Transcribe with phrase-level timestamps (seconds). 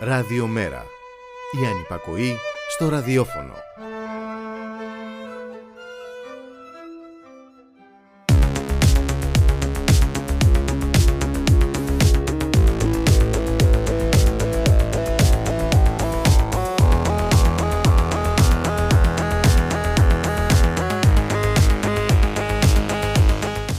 [0.00, 0.84] Ραδιομέρα.
[1.62, 2.36] Η ανυπακοή
[2.68, 3.52] στο ραδιόφωνο.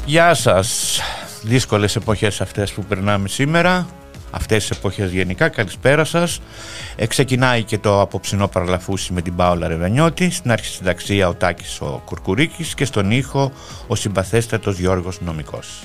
[0.05, 0.99] Γεια σας.
[1.43, 3.87] Δύσκολες εποχές αυτές που περνάμε σήμερα.
[4.31, 5.49] Αυτές τις εποχές γενικά.
[5.49, 6.41] Καλησπέρα σας.
[6.95, 10.29] Ε, ξεκινάει και το απόψινό παραλαφούσι με την Πάολα Ρεβανιώτη.
[10.29, 13.51] Στην αρχή συνταξία ο Τάκης ο Κουρκουρίκης και στον ήχο
[13.87, 15.83] ο συμπαθέστατος Γιώργος Νομικός.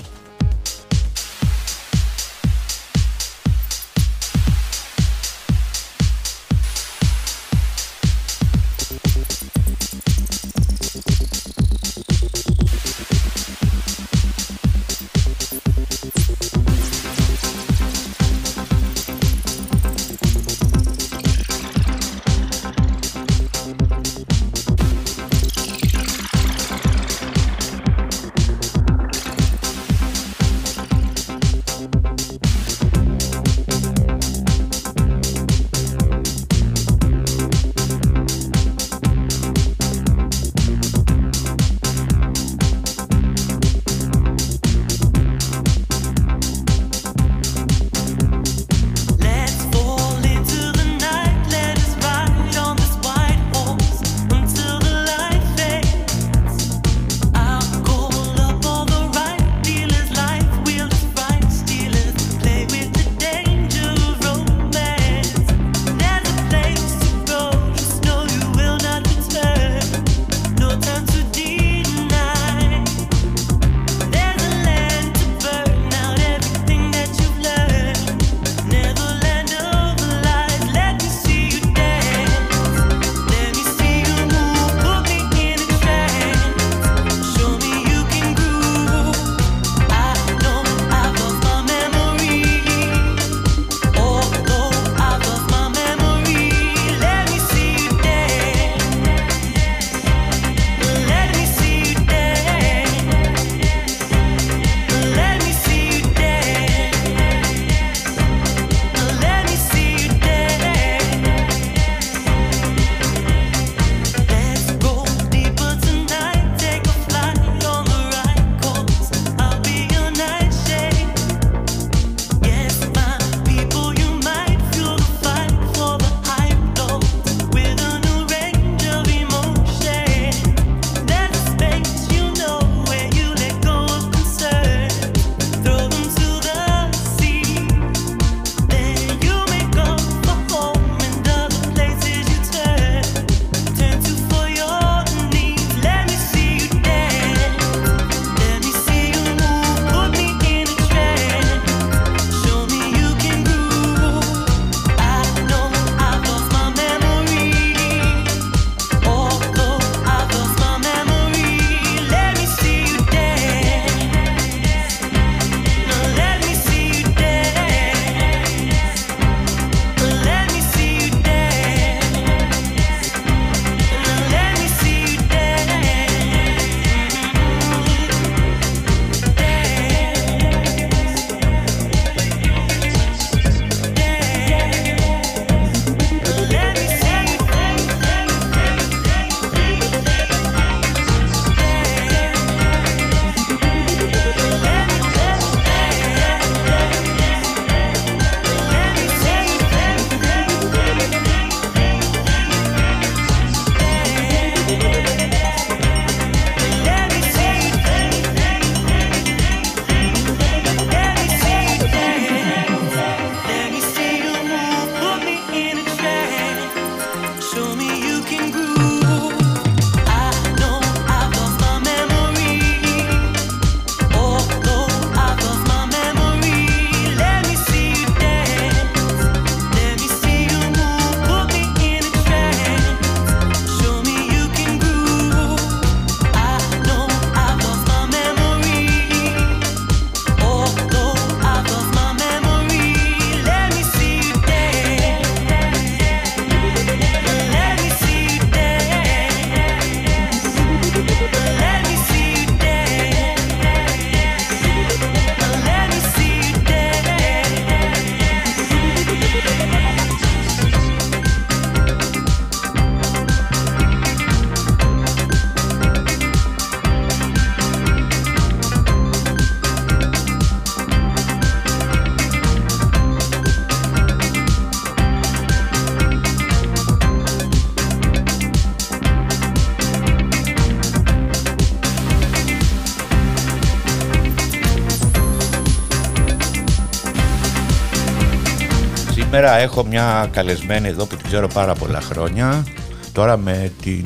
[289.45, 292.65] Σήμερα έχω μια καλεσμένη εδώ που την ξέρω πάρα πολλά χρόνια.
[293.11, 294.05] Τώρα με, την,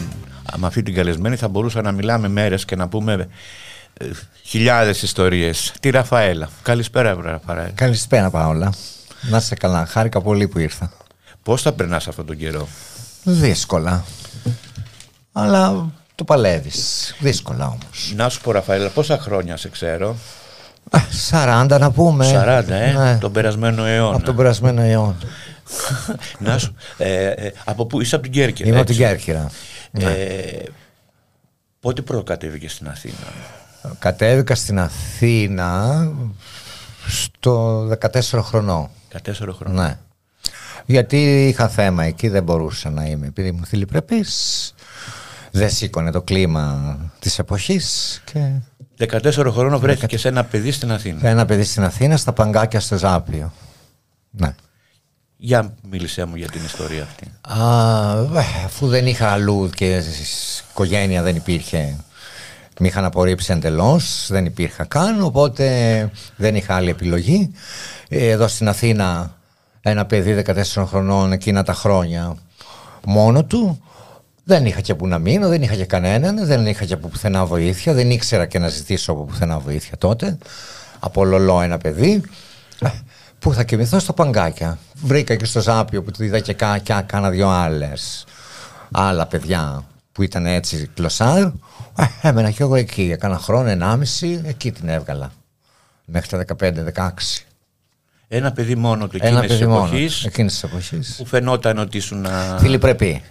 [0.57, 3.27] με αυτή την καλεσμένη θα μπορούσα να μιλάμε μέρες και να πούμε
[3.94, 4.06] ε,
[4.44, 5.74] χιλιάδες ιστορίες.
[5.80, 6.50] Τη Ραφαέλα.
[6.62, 7.71] Καλησπέρα Ραφαέλα.
[7.75, 8.74] Καλησπέρα Παόλα.
[9.21, 9.86] Να είσαι καλά.
[9.86, 10.91] Χάρηκα πολύ που ήρθα.
[11.44, 12.68] Πώς θα περνάς αυτόν τον καιρό;
[13.24, 14.03] Δύσκολα.
[15.31, 17.15] Αλλά το παλεύεις.
[17.19, 18.13] Δύσκολα όμως.
[18.15, 20.15] Να σου πω Ραφαέλα, πόσα χρόνια σε ξέρω;
[21.31, 22.26] 40 να πούμε.
[22.68, 23.18] 40, ε, ναι.
[23.18, 24.16] τον περασμένο αιώνα.
[24.16, 25.16] Από τον περασμένο αιώνα.
[26.46, 28.70] να σου, ε, ε, από πού είσαι από την Κέρκυρα.
[28.70, 29.50] Είμαι από την Κέρκυρα.
[29.92, 30.14] Ε, ναι.
[31.80, 33.16] πότε προκατέβηκε στην Αθήνα;
[34.00, 36.12] Κατέβηκα στην Αθήνα
[37.08, 38.90] στο 14 χρονών.
[39.14, 39.76] 14 χρονών.
[39.84, 39.98] Ναι.
[40.86, 43.28] Γιατί είχα θέμα εκεί, δεν μπορούσα να είμαι.
[43.28, 44.74] Επειδή ήμουν θηλυπρεπής,
[45.52, 48.52] δεν σήκωνε το κλίμα της εποχής και
[49.00, 51.28] 14 χρόνων βρέθηκες σε ένα παιδί στην Αθήνα.
[51.30, 53.54] Ένα παιδί στην Αθήνα, στα παγκάκια στο Ζάπιο.
[54.30, 54.56] Ναι.
[55.38, 57.31] Για μίλησέ μου για την ιστορία αυτή.
[57.42, 57.66] Α,
[58.66, 60.04] αφού δεν είχα αλλού και
[60.72, 61.96] οικογένεια δεν υπήρχε.
[62.80, 67.52] Με είχαν απορρίψει εντελώς, δεν υπήρχα καν, οπότε δεν είχα άλλη επιλογή.
[68.10, 69.34] Εδώ στην Αθήνα
[69.81, 72.36] ένα παιδί 14 χρονών εκείνα τα χρόνια
[73.06, 73.84] μόνο του
[74.50, 77.46] δεν είχα και που να μείνω, δεν είχα και κανέναν, δεν είχα και από πουθενά
[77.46, 80.38] βοήθεια, δεν ήξερα και να ζητήσω από πουθενά βοήθεια τότε.
[81.00, 82.22] Απολολώ ένα παιδί.
[82.80, 82.90] Ε,
[83.40, 84.78] πού θα κοιμηθώ στο παγκάκια.
[84.94, 86.54] Βρήκα και στο Ζάπιο που του είδα και
[87.06, 88.25] κάνα δυο άλλες.
[88.92, 91.42] Άλλα παιδιά που ήταν έτσι κλωσάρ.
[91.42, 91.52] Ε,
[92.22, 93.10] έμενα και εγώ εκεί.
[93.12, 95.31] Έκανα χρόνο, ενάμιση, εκεί την έβγαλα.
[96.06, 97.10] Μέχρι τα 15-16.
[98.28, 101.16] Ένα παιδί μόνο του εκείνης της εποχής.
[101.18, 102.28] Που φαινόταν ότι ήσουν.
[102.60, 103.22] Φιλιπρεπή.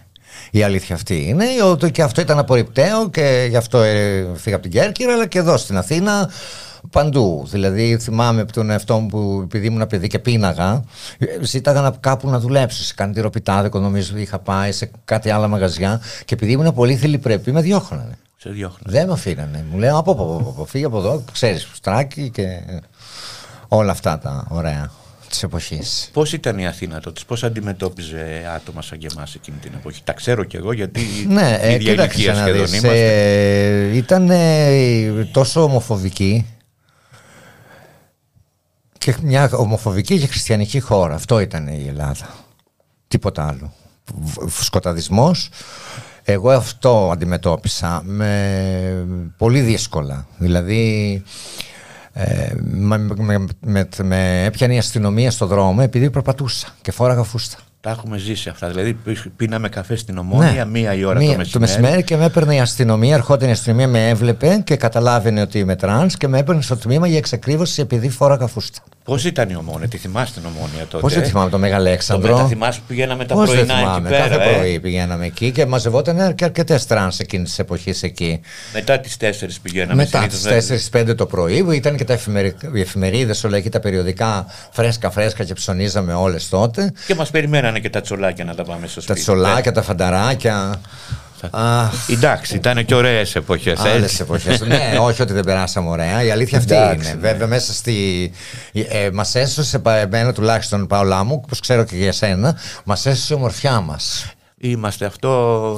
[0.50, 4.69] Η αλήθεια αυτή είναι ότι και αυτό ήταν απορριπταίο και γι' αυτό ε, φύγα από
[4.69, 6.31] την Κέρκυρα, αλλά και εδώ στην Αθήνα
[6.90, 7.46] παντού.
[7.50, 10.85] Δηλαδή, θυμάμαι από τον εαυτό μου που επειδή ήμουν παιδί και πίναγα,
[11.40, 12.82] ζήταγα να, κάπου να δουλέψω.
[12.82, 17.52] Σε κάτι τυροπιτάδικο, νομίζω είχα πάει σε κάτι άλλα μαγαζιά και επειδή ήμουν πολύ θηλυπρεπή,
[17.52, 18.19] με διώχνανε.
[18.37, 18.99] Σε διώχνανε.
[18.99, 19.64] Δεν με αφήνανε.
[19.70, 22.46] Μου λέει από, από, από, φύγε από εδώ, ξέρεις, στράκι και
[23.69, 24.90] όλα αυτά τα ωραία
[25.28, 26.10] της εποχής.
[26.12, 30.12] Πώς ήταν η Αθήνα τότε, πώς αντιμετώπιζε άτομα σαν και εμάς εκείνη την εποχή; Τα
[30.12, 33.90] ξέρω κι εγώ γιατί ναι, η ίδια ηλικία σχεδόν δεις, είμαστε.
[33.90, 34.30] Ε, ήταν
[35.32, 36.46] τόσο ομοφοβική
[38.98, 41.14] και μια ομοφοβική και χριστιανική χώρα.
[41.14, 42.34] Αυτό ήταν η Ελλάδα.
[43.08, 43.72] Τίποτα άλλο.
[44.60, 45.50] Σκοταδισμός.
[46.22, 50.26] Εγώ αυτό αντιμετώπισα με πολύ δύσκολα.
[50.38, 51.22] Δηλαδή
[52.20, 57.59] ε, με, με, με, με έπιανε η αστυνομία στο δρόμο επειδή περπατούσα και φόραγα φούστα.
[57.81, 58.69] Τα έχουμε ζήσει αυτά.
[58.69, 58.97] Δηλαδή,
[59.37, 60.65] πίναμε καφέ στην Ομόνια ναι.
[60.65, 61.50] μία η ώρα μία, το μεσημέρι.
[61.50, 65.59] Το μεσημέρι και με έπαιρνε η αστυνομία, ερχόταν η αστυνομία, με έβλεπε και καταλάβαινε ότι
[65.59, 68.81] είμαι τρανς και με έπαιρνε στο τμήμα για εξακρίβωση επειδή φόραγα φούστα.
[69.09, 70.99] Πώς ήταν η Ομόνια, τη θυμάστε την Ομόνια τότε.
[70.99, 72.38] Πώς τη θυμάμαι, το Μεγαλέξανδρο.
[72.38, 74.29] Το θυμάσαι που πηγαίναμε τα Πώς πρωινά εκεί πέρα.
[74.29, 78.41] Κάθε ε; πρωί πηγαίναμε εκεί και μαζευόταν και αρκετές τρανς εκείνης της εποχής εκεί.
[78.73, 79.25] Μετά τις 4
[79.62, 79.95] πηγαίναμε.
[79.95, 82.19] Μετά τις 4-5 το πρωί που ήταν και τα
[82.75, 86.93] οι εφημερίδες, όλα εκεί τα περιοδικά φρέσκα φρέσκα και ψωνίζαμε όλες τότε.
[87.07, 89.19] Και μας περιμένανε και τα τσολάκια να τα πάμε στο σπίτι.
[89.19, 90.81] Τα τσολάκια, τα φανταράκια.
[92.09, 93.80] Εντάξει, ήταν και ωραίες εποχές.
[93.80, 94.61] Άλλες εποχές.
[94.61, 96.23] ναι, όχι ότι δεν περάσαμε ωραία.
[96.23, 96.97] Η αλήθεια αυτή είναι.
[97.02, 97.14] Ναι.
[97.21, 98.30] Βέβαια, μέσα στη.
[98.73, 103.37] Ε, μας έσωσε, εμένα τουλάχιστον, Παολά μου, όπως ξέρω και για σένα, μας έσωσε η
[103.37, 104.33] ομορφιά μας.
[104.61, 105.73] Είμαστε αυτό.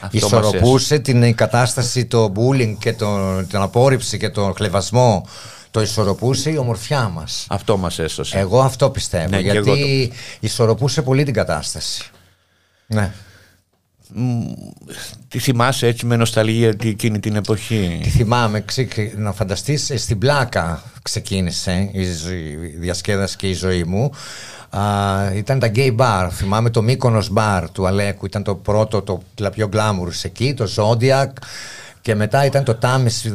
[0.00, 5.26] αυτό Ισορροπούσε την κατάσταση, το bullying και το, την απόρριψη και τον χλεβασμό.
[5.70, 7.46] Το ισορροπούσε η ομορφιά μας.
[7.48, 8.38] Αυτό μας έσωσε.
[8.38, 9.28] Εγώ αυτό πιστεύω.
[9.28, 10.16] Ναι, γιατί το...
[10.40, 12.04] ισορροπούσε πολύ την κατάσταση.
[12.86, 13.12] Ναι.
[15.28, 18.64] Τι θυμάσαι έτσι με νοσταλγία εκείνη την εποχή; Τι θυμάμαι,
[19.16, 22.04] να φανταστείς ε, στην πλάκα ξεκίνησε η,
[22.78, 24.10] διασκέδαση και η ζωή μου.
[25.34, 29.68] ήταν τα gay bar, θυμάμαι το Μύκονος bar του Αλέκου, ήταν το πρώτο, το πιο
[29.72, 31.30] glamour εκεί, το Zodiac
[32.00, 33.30] και μετά ήταν το Tamis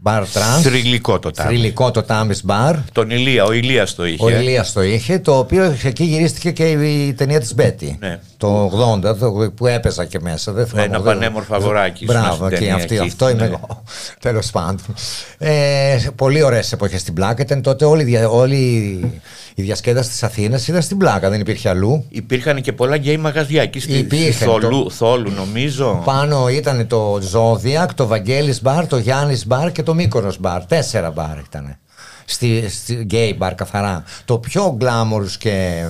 [0.00, 0.62] 2 Μπαρ τρανς.
[0.62, 1.52] Θρυλικό το Τάμις.
[1.52, 2.76] Θρυλικό το Τάμις Μπαρ.
[2.92, 4.24] Τον Ηλία, ο Ηλίας το είχε.
[4.24, 7.96] Ο Ηλίας το είχε, το οποίο εκεί γυρίστηκε και η ταινία της Μπέτη.
[8.00, 8.20] Ναι.
[8.36, 8.70] Το
[9.04, 10.52] 80, το, που έπαιζα και μέσα.
[10.52, 12.04] Δεν θυμάμαι, Ένα πανέμορφο αγοράκι.
[12.04, 13.46] Μπράβο, και αυτή, αυτό είμαι ναι.
[13.46, 13.82] εγώ.
[14.20, 14.94] Τέλος πάντων.
[15.38, 17.42] Ε, πολύ ωραίες εποχές στην Πλάκα.
[17.42, 19.22] Ήταν τότε όλοι, όλοι
[19.54, 22.04] η διασκέδαση της Αθήνας ήταν στην πλάκα, δεν υπήρχε αλλού.
[22.08, 24.90] Υπήρχαν και πολλά γκέι μαγαζιά εκεί στη Θολού, το...
[24.90, 26.02] Θόλου, νομίζω.
[26.04, 30.64] Πάνω ήταν το Zodiac, το Βαγγέλης Μπαρ, το Γιάννης Μπαρ και το Μύκονο Μπαρ.
[30.64, 31.76] Τέσσερα μπαρ ήταν.
[32.24, 34.04] Στη, στη γκέι μπαρ καθαρά.
[34.24, 35.84] Το πιο glamorous και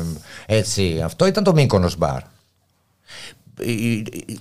[0.47, 2.21] έτσι αυτό ήταν το Μύκονος μπαρ.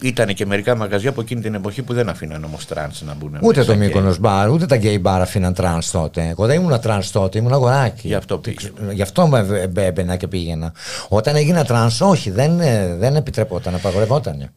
[0.02, 3.38] Ήταν και μερικά μαγαζιά από εκείνη την εποχή που δεν αφήναν όμως τρανς να μπουν.
[3.42, 6.28] Ούτε το Μύκονος μπαρ, ούτε τα γκέι μπαρ αφήναν τρανς τότε.
[6.28, 8.08] Εγώ δεν ήμουν τρανς τότε, ήμουν αγοράκι.
[8.08, 8.72] Γι' αυτό πήγε.
[8.94, 9.30] Γι' αυτό
[9.76, 10.74] έμπαινα και πήγαινα.
[11.08, 12.58] Όταν έγινα τρανς, όχι, δεν,
[13.00, 14.50] δεν επιτρεπόταν, απαγορευόταν.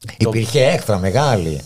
[0.00, 0.14] Το...
[0.16, 1.60] Υπήρχε έχθρα μεγάλη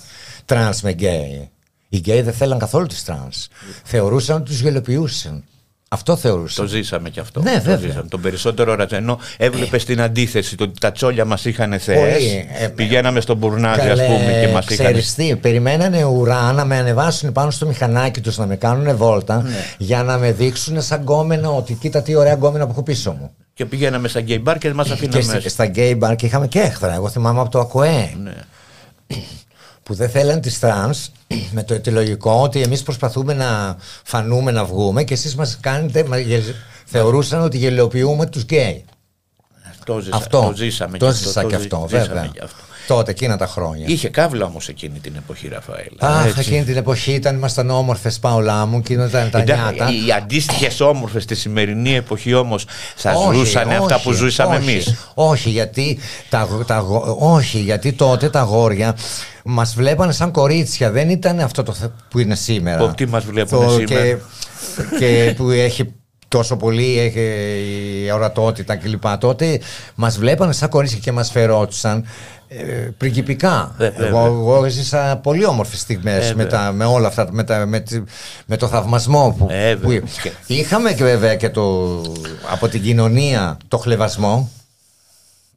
[0.45, 1.50] τρανς με γκέι.
[1.88, 3.49] Οι γκέι δεν θέλαν καθόλου τις τρανς.
[3.85, 5.44] Θεωρούσαν ότι τους γελοιοποιούσαν.
[5.88, 6.62] Αυτό θεωρούσα.
[6.62, 7.43] Το ζήσαμε κι αυτό.
[7.43, 7.88] Ναι, το βέβαια.
[7.88, 8.09] Ζήσαμε.
[8.09, 10.57] Τον περισσότερο ρατσισμό έβλεπες την αντίθεση.
[10.57, 12.23] Το ότι τα τσόλια μας είχαν θεές.
[12.61, 14.95] Ε, Πηγαίναμε στον Μπουρνάζι, ας πούμε, και μας είχαν.
[15.16, 19.50] τι, περιμένανε ουρά να με ανεβάσουν πάνω στο μηχανάκι τους, να με κάνουν βόλτα, Ναι.
[19.78, 23.31] για να με δείξουν σαν γκόμενα ότι κοίτα τι ωραία γκόμενα που έχω πίσω μου.
[23.55, 25.40] Και πηγαίναμε στα γκέι μπαρ και μας αφήναν Και μέσα.
[25.40, 26.95] στα, στα γκέι μπαρ και είχαμε και έχθρα.
[26.95, 28.14] Εγώ θυμάμαι από το ΑΚΟΕ.
[28.23, 28.35] Ναι.
[29.87, 31.11] Που δεν θέλαν τις τρανς
[31.57, 36.19] με το αιτιολογικό ότι εμείς προσπαθούμε να φανούμε να βγούμε και εσείς μας κάνετε, μα-
[36.19, 38.85] γε- θεωρούσαν ότι γελοιοποιούμε τους γκέι.
[39.85, 40.40] Το, ζήσα, Αυτό.
[40.40, 42.26] το ζήσαμε το κι ζήσα το και ζη- αυτό, ζήσαμε βέβαια.
[42.26, 42.62] κι αυτό.
[42.87, 43.85] Τότε, εκείνα τα χρόνια.
[43.88, 45.97] Είχε κάβλα όμως εκείνη την εποχή, Ραφαέλα.
[45.99, 46.40] Αχ, έτσι.
[46.40, 49.90] εκείνη την εποχή ήταν, ήμασταν όμορφες, Παολά μου, και ήταν τα Εντάξει, νιάτα.
[49.93, 52.66] Οι αντίστοιχες όμορφες στη σημερινή εποχή όμως
[52.97, 54.71] θα Όχι, ζούσαν αυτά όχι, που ζούσαμε όχι.
[54.71, 54.95] εμείς.
[55.14, 58.97] Όχι, γιατί, τα, τα, αγο- όχι, γιατί τότε τα αγόρια
[59.45, 60.90] μας βλέπανε σαν κορίτσια.
[60.90, 62.78] Δεν ήταν αυτό το θε- που είναι σήμερα.
[62.78, 64.16] Πω, τι μας βλέπουνε Το- σήμερα; Και,
[64.99, 65.93] και που έχει
[66.28, 67.21] τόσο πολύ έχει
[68.07, 69.05] η ορατότητα κλπ.
[69.19, 69.61] Τότε
[69.95, 72.05] μας βλέπανε σαν κορίτσια και μας φερόντουσαν.
[72.48, 72.62] Ε,
[72.98, 73.74] πριγκιπικά.
[73.78, 74.06] Ε, βέβαια.
[74.08, 77.80] εγώ, εγώ έζησα πολύ όμορφες στιγμές Ε, με, τα, με όλα αυτά, με, τα, με,
[77.80, 78.02] τη-
[78.46, 80.02] με το θαυμασμό που, Ε, που βέβαια.
[80.46, 81.92] Είχαμε και βέβαια και το,
[82.50, 84.50] από την κοινωνία το χλεβασμό.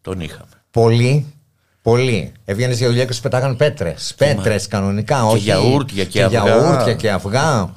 [0.02, 0.50] Τον είχαμε.
[0.72, 1.34] Πολύ.
[1.82, 2.32] Πολύ.
[2.46, 4.14] Έβγαινες για δουλειά και σου πετάγαν πέτρες.
[4.18, 5.26] Πέτρες κανονικά.
[5.26, 6.42] όχι, γιαούρτια και αυγά.
[6.44, 7.70] γιαούρτια και αυγά.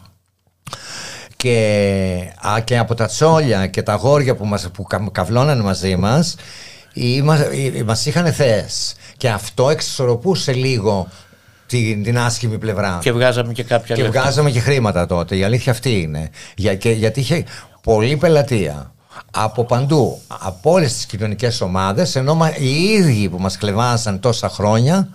[1.37, 5.97] Και, α, και από τα τσόλια και τα γόρια που, μας, που κα- καυλώνανε μαζί
[5.97, 6.35] μας
[6.95, 11.09] ή, μας, ή- μας είχαν θέες και αυτό εξισορροπούσε λίγο
[11.67, 14.21] την, την άσχημη πλευρά Και βγάζαμε και κάποια και λεφτά.
[14.21, 15.37] βγάζαμε και χρήματα τότε.
[15.37, 16.31] Η αλήθεια αυτή είναι.
[16.57, 17.45] Για, και, γιατί είχε
[17.83, 18.93] πολλή πελατεία.
[19.31, 20.21] Από παντού.
[20.27, 22.17] Από όλες τις κοινωνικές ομάδες.
[22.17, 25.09] Ενώ μα- οι ίδιοι που μας κλεβάσαν τόσα χρόνια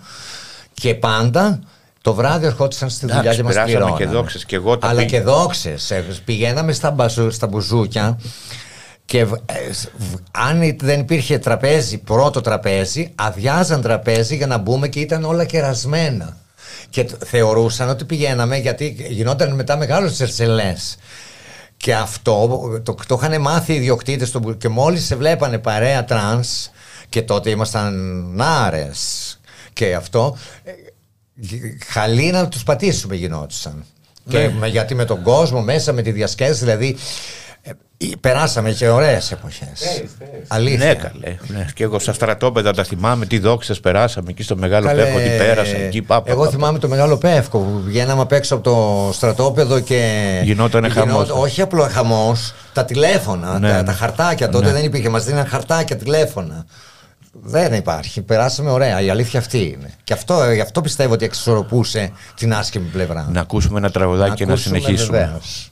[0.74, 1.60] και πάντα.
[2.02, 4.04] Το βράδυ ερχόντουσαν στη δουλειά Εντάξει, και μας περάσαμε πληρώνανε.
[4.06, 5.08] και δόξες, και εγώ τα Αλλά πήγα.
[5.18, 5.92] και δόξες.
[6.24, 8.18] Πηγαίναμε στα, μπαζου, στα μπουζούκια
[9.08, 14.58] και β- ε, σ- β- αν δεν υπήρχε τραπέζι, πρώτο τραπέζι, αδειάζαν τραπέζι για να
[14.58, 16.36] μπούμε και ήταν όλα κερασμένα.
[16.90, 20.96] Και τ- θεωρούσαν ότι πηγαίναμε γιατί γινόταν μετά μεγάλος τζερτζελές.
[21.76, 26.70] Και αυτό το, το είχαν μάθει οι ιδιοκτήτες και μόλις σε βλέπανε παρέα τρανς
[27.08, 27.94] και τότε ήμασταν
[28.34, 28.90] νάρε
[29.72, 30.36] και αυτό.
[30.64, 30.70] ε,
[31.86, 33.84] Χαλί να τους πατήσουμε γινόντουσαν.
[34.28, 34.48] Και Ναι.
[34.58, 36.96] με- γιατί με τον κόσμο μέσα, με τη διασκέδαση, δηλαδή.
[37.62, 40.02] Ε, ε, περάσαμε και ωραίες εποχές.
[40.48, 40.86] Αλήθεια.
[40.86, 41.36] Ναι, καλέ.
[41.46, 41.66] Ναι.
[41.74, 45.28] Και εγώ στα στρατόπεδα τα θυμάμαι, τι δόξες περάσαμε εκεί στο μεγάλο Καλέ, πέφο, τι
[45.36, 46.02] πέρασαν εκεί.
[46.02, 46.50] Πά, πά, Εγώ πά, πά.
[46.50, 50.40] θυμάμαι το μεγάλο πεύκο που βγαίναμε απ' έξω από το στρατόπεδο και.
[50.44, 51.28] Γινότανε χαμός.
[51.30, 53.82] Όχι απλό χαμός, τα τηλέφωνα, Ναι, τα, ναι.
[53.82, 54.48] τα χαρτάκια.
[54.48, 54.72] Τότε Ναι.
[54.72, 56.64] δεν υπήρχε, μας δίναν χαρτάκια, τηλέφωνα.
[57.42, 58.22] Δεν υπάρχει.
[58.22, 59.00] Περάσαμε ωραία.
[59.00, 59.90] Η αλήθεια αυτή είναι.
[60.04, 63.28] Και αυτό, γι' αυτό πιστεύω ότι εξισορροπούσε την άσχημη πλευρά.
[63.32, 65.18] Να ακούσουμε ένα τραγουδάκι και να ακούσουμε συνεχίσουμε.
[65.18, 65.70] βεβαίως.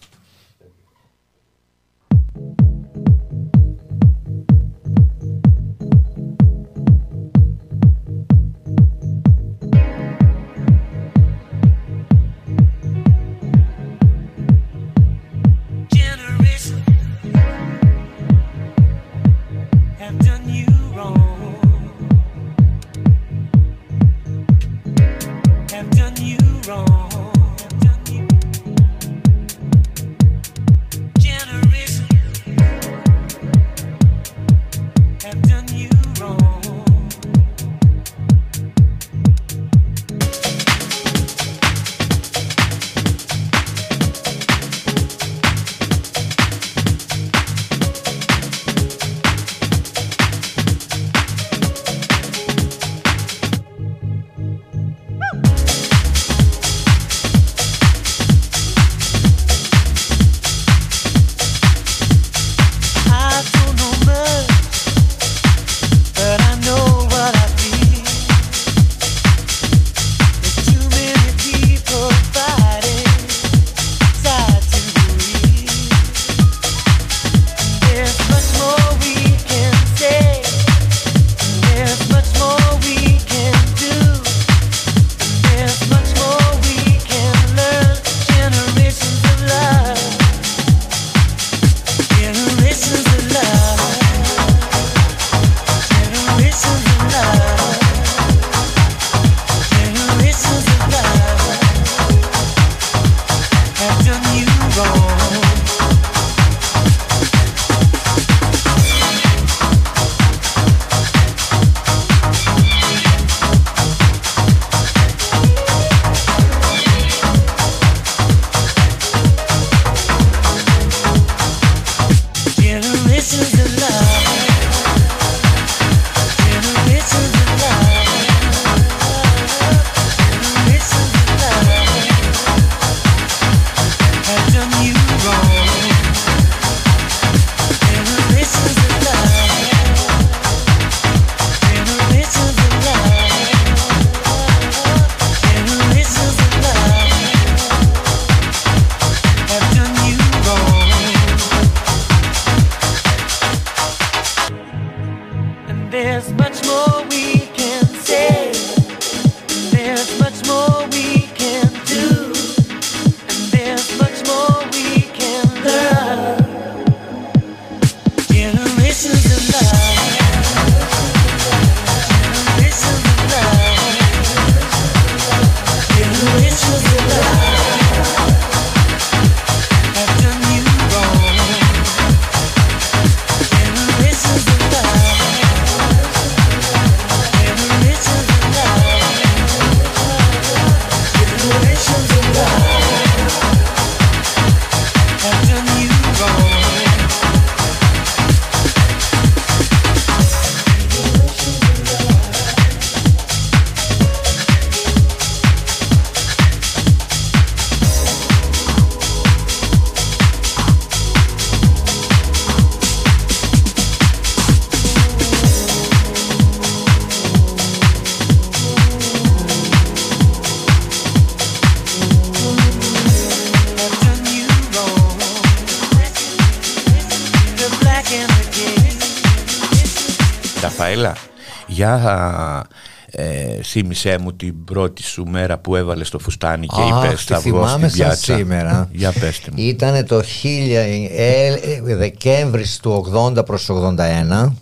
[233.81, 237.41] Θύμισέ μου την πρώτη σου μέρα που έβαλες στο φουστάνι και Αχ, είπες τη θα
[237.41, 238.37] βγω θυμάμαι στην σαν πιάτσα.
[238.37, 238.89] σήμερα.
[238.93, 239.63] Για πέστε μου.
[239.63, 244.53] Ήτανε το 1000, ε, ε, Δεκέμβρης του 80 προς 81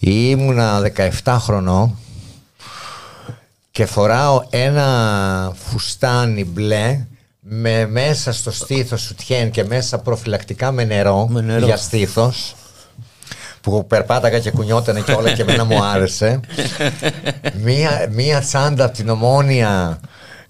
[0.00, 0.80] Ήμουνα
[1.24, 1.96] 17 χρονών
[3.70, 7.06] και φοράω ένα φουστάνι μπλε
[7.40, 11.64] με μέσα στο στήθος σουτιέν και μέσα προφυλακτικά με νερό, Με νερό.
[11.66, 12.54] για στήθος
[13.60, 16.40] που περπάταγα και κουνιότανε και όλα και εμένα μου άρεσε
[17.62, 20.00] μία, μία τσάντα από την ομόνια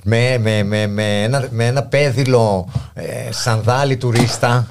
[0.03, 4.67] με, με, με, με, ένα, με ένα πέδιλο ε, σανδάλι τουρίστα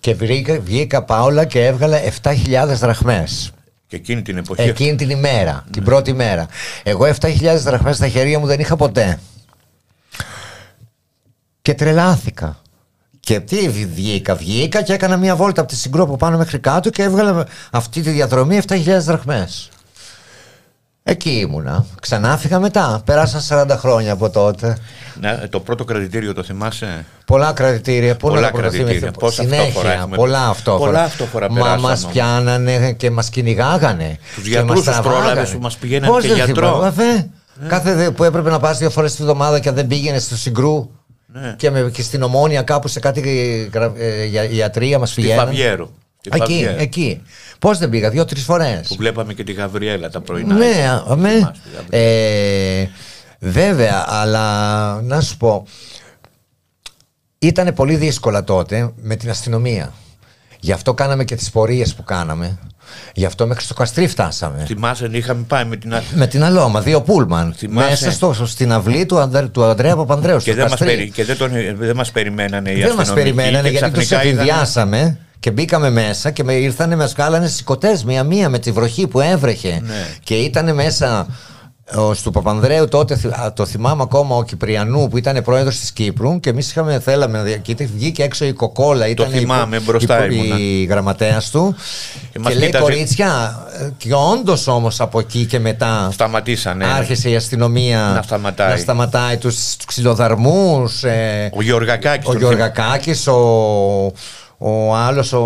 [0.00, 2.34] και βρήκα, βγήκα Πάολα και έβγαλα 7.000
[2.66, 3.52] δραχμές
[3.86, 4.62] Και εκείνη την εποχή.
[4.62, 6.46] εκείνη την ημέρα, την πρώτη μέρα.
[6.82, 9.18] Εγώ 7.000 δραχμές στα χέρια μου δεν είχα ποτέ.
[11.62, 12.62] Και τρελάθηκα.
[13.24, 16.90] Και τι βγήκα, βγήκα και έκανα μια βόλτα από τη συγκρού από πάνω μέχρι κάτω
[16.90, 19.68] και έβγαλα αυτή τη διαδρομή 7.000 δραχμές.
[21.02, 21.84] Εκεί ήμουνα.
[22.00, 23.02] Ξανά φύγα μετά.
[23.04, 24.76] Πέρασαν 40 χρόνια από τότε.
[25.20, 28.84] Ναι, το πρώτο κρατητήριο το θυμάσαι; Πολλά κρατητήρια, πολλά, Πολλά πρωτοθυμήθηκα.
[28.90, 29.18] κρατητήρια.
[29.18, 30.84] Πόσα Συνέχεια, αυτόφορα έχουμε; πολλά αυτόφορα.
[30.90, 32.12] Πολλά αυτόφορα Μα περάσαμε μας όμως.
[32.12, 34.18] πιάνανε και μας κυνηγάγανε.
[34.34, 35.24] Τους και γιατρούς μας τους τραβάγανε.
[35.24, 36.66] πρόλαβες που μας πηγαίνανε Πώς και δεν γιατρό.
[36.66, 37.26] θυμάμαι, βέβαια.
[37.68, 40.90] Κάθε δε, που έπρεπε να πας δύο φορές τη βδομάδα και δεν πήγαινες στο συγκρού
[41.40, 41.54] Ναι.
[41.58, 43.20] και, με, και στην ομόνια κάπου σε κάτι
[43.72, 45.44] γρα- ε, για- ιατρία μας Στη πηγαίνανε.
[45.50, 45.90] Φαβιέρο.
[46.18, 46.76] Στη Εκεί, Φαβιέρο.
[46.82, 47.22] εκεί.
[47.58, 48.88] Πώς δεν πήγα, δύο-τρεις φορές.
[48.88, 50.54] Που βλέπαμε και τη Γαβριέλα τα πρωινά.
[50.54, 50.80] Ναι, έτσι.
[51.08, 51.28] αμέ.
[51.30, 52.08] Θυμάσαι τη Γαβριέλα.
[52.82, 52.90] Ε,
[53.38, 55.66] βέβαια, αλλά να σου πω,
[57.38, 59.92] ήταν πολύ δύσκολα τότε με την αστυνομία.
[60.60, 62.58] Γι' αυτό κάναμε και τις πορείες που κάναμε.
[63.14, 64.64] Γι' αυτό μέχρι στο Καστρί φτάσαμε.
[64.66, 65.94] Θυμάσαι, είχαμε πάει με την.
[65.94, 67.54] α- Με την Αλώμα, δύο πούλμαν.
[67.56, 67.88] Θυμάσαι.
[67.90, 70.36] Μέσα στο, στην αυλή του, Ανδρέ- του Ανδρέα Παπανδρέου.
[70.36, 70.86] Και στο δεν μας, Καστρί.
[70.96, 71.10] περι...
[71.10, 71.50] και δεν, τον...
[71.78, 75.50] δεν μας περιμένανε οι Δεν μας αστυνομικοί περιμένανε και γιατί τους ξαφνικά είδανε- συνδυάσαμε και
[75.50, 79.80] μπήκαμε μέσα και με ήρθανε, μας βγάλανε σηκωτέ μία-μία με τη βροχή που έβρεχε.
[79.86, 80.06] Ναι.
[80.22, 81.26] Και ήταν μέσα
[81.96, 85.92] ο, του Παπανδρέου τότε, θυ- α, το θυμάμαι ακόμα, ο Κυπριανού που ήταν πρόεδρος της
[85.92, 89.08] Κύπρου και εμείς είχαμε, θέλαμε να δια- και ήταν- βγήκε έξω η Κοκόλα.
[89.08, 90.58] Ήταν θυμάμαι, η, μπροστά η, ήμουνα.
[90.58, 91.74] η γραμματέας του.
[92.22, 92.84] Και Και, μας λέει κοίταζε.
[92.84, 96.08] κορίτσια, ε, και όντως όμως από εκεί και μετά.
[96.12, 96.84] Σταματήσανε.
[96.86, 98.70] Άρχισε η αστυνομία Να σταματάει.
[98.70, 102.26] να σταματάει τους, τους ξυλοδαρμούς ε, Ο Γεωργακάκης.
[102.28, 104.12] ο τον Γιωργακάκης, ο,
[104.58, 105.42] ο άλλος ο...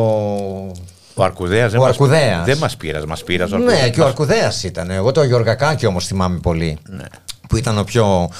[1.18, 2.44] Ο Αρκουδέας δεν Ο μας- Αρκουδέας.
[2.44, 3.52] Δεν μας πήρας, μας πήρας.
[3.52, 3.90] ο Ναι, Αρκουδέας.
[3.94, 4.90] και ο Αρκουδέας ήταν.
[4.90, 6.78] Εγώ το Γιωργακάκη όμως θυμάμαι πολύ.
[6.88, 7.04] Ναι.
[7.48, 8.30] Που ήταν ο πιο...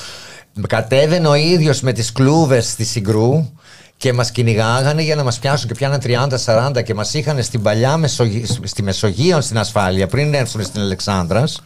[0.69, 3.53] Κατέβαινε ο ίδιος με τις κλούβες στη Συγκρού
[3.97, 6.03] και μας κυνηγάγανε για να μας πιάσουν και πιάνανε
[6.45, 8.45] 30-40 και μας είχαν στην παλιά Μεσογει...
[8.63, 11.61] στη Μεσογείο στην ασφάλεια πριν έρθουν στην Αλεξάνδρας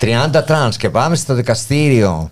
[0.00, 2.30] 30 τρανς και πάμε στο δικαστήριο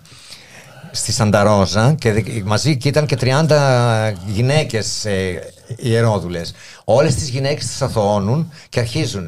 [0.91, 6.53] στη Σανταρόζα και δι- μαζί και ήταν και 30 γυναίκες ε, ιερόδουλες.
[6.85, 9.27] Όλες τις γυναίκες τις αθωώνουν και αρχίζουν.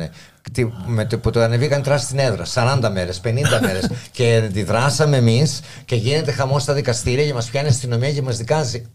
[0.53, 5.16] Τι- Με το που το ανεβήκαν τρανς στην έδρα, 40 μέρες, 50 μέρες και αντιδράσαμε
[5.16, 8.87] εμείς και γίνεται χαμός στα δικαστήρια και μας πιάνει η αστυνομία και μας δικάζει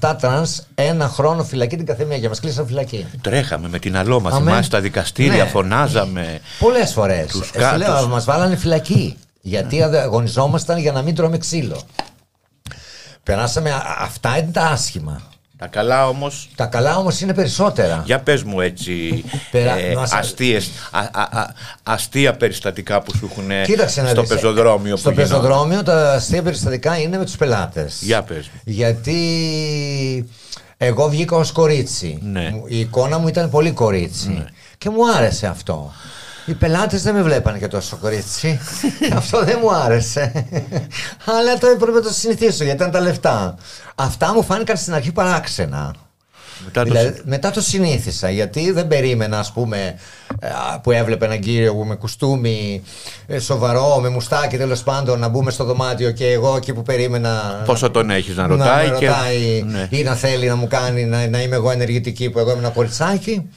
[0.00, 3.06] 17 τρανς, ένα χρόνο φυλακή την καθεμία και μας κλείσαν φυλακή.
[3.20, 4.50] Τρέχαμε με την Αλόμα, Αμέ.
[4.50, 5.48] θυμάσαι τα δικαστήρια, Ναι.
[5.50, 6.40] φωνάζαμε.
[6.58, 7.26] Πολλές φορές.
[7.26, 8.06] Τους Ε, σου λέω, κάτους.
[8.08, 9.16] μας βάλανε φυλακή.
[9.48, 11.82] Γιατί αγωνιζόμασταν για να μην τρώμε ξύλο.
[13.22, 15.20] Περάσαμε, α- αυτά είναι τα άσχημα.
[15.58, 18.02] Τα καλά όμως, Τα καλά όμως είναι περισσότερα.
[18.06, 21.46] για πες μου έτσι, Περα- ε, μας- αστείες, α, α, α,
[21.82, 25.40] αστεία περιστατικά που σου έχουν Κοίταξε να στο δεις, ε, πεζοδρόμιο Στο που γινόταν.
[25.40, 27.98] πεζοδρόμιο τα αστεία περιστατικά είναι με τους πελάτες.
[28.02, 28.60] Για πες μου.
[28.64, 30.28] Γιατί
[30.76, 32.18] εγώ βγήκα ως κορίτσι.
[32.22, 32.50] Ναι.
[32.50, 34.44] Μου- Η εικόνα μου ήταν πολύ κορίτσι.
[34.78, 35.92] Και μου άρεσε αυτό.
[36.46, 38.60] Οι πελάτες δεν με βλέπανε και τόσο κορίτσι.
[39.16, 40.32] αυτό δεν μου άρεσε.
[41.24, 43.54] Αλλά το έπρεπε να το συνηθίσω γιατί ήταν τα λεφτά.
[43.94, 45.94] Αυτά μου φάνηκαν στην αρχή παράξενα.
[46.64, 49.94] Μετά το Δηλαδή, μετά το συνήθισα γιατί δεν περίμενα ας πούμε
[50.40, 52.82] ε, α, που έβλεπε έναν κύριο με κουστούμι
[53.26, 57.62] ε, σοβαρό, με μουστάκι τέλος πάντων να μπούμε στο δωμάτιο και εγώ εκεί που περίμενα
[57.66, 59.86] Πόσο τον έχεις να να ρωτάει με και- ρωτάει Ναι.
[59.90, 63.50] ή να θέλει να μου κάνει να, να είμαι εγώ ενεργητική που εγώ ήμουν κοριτσάκι.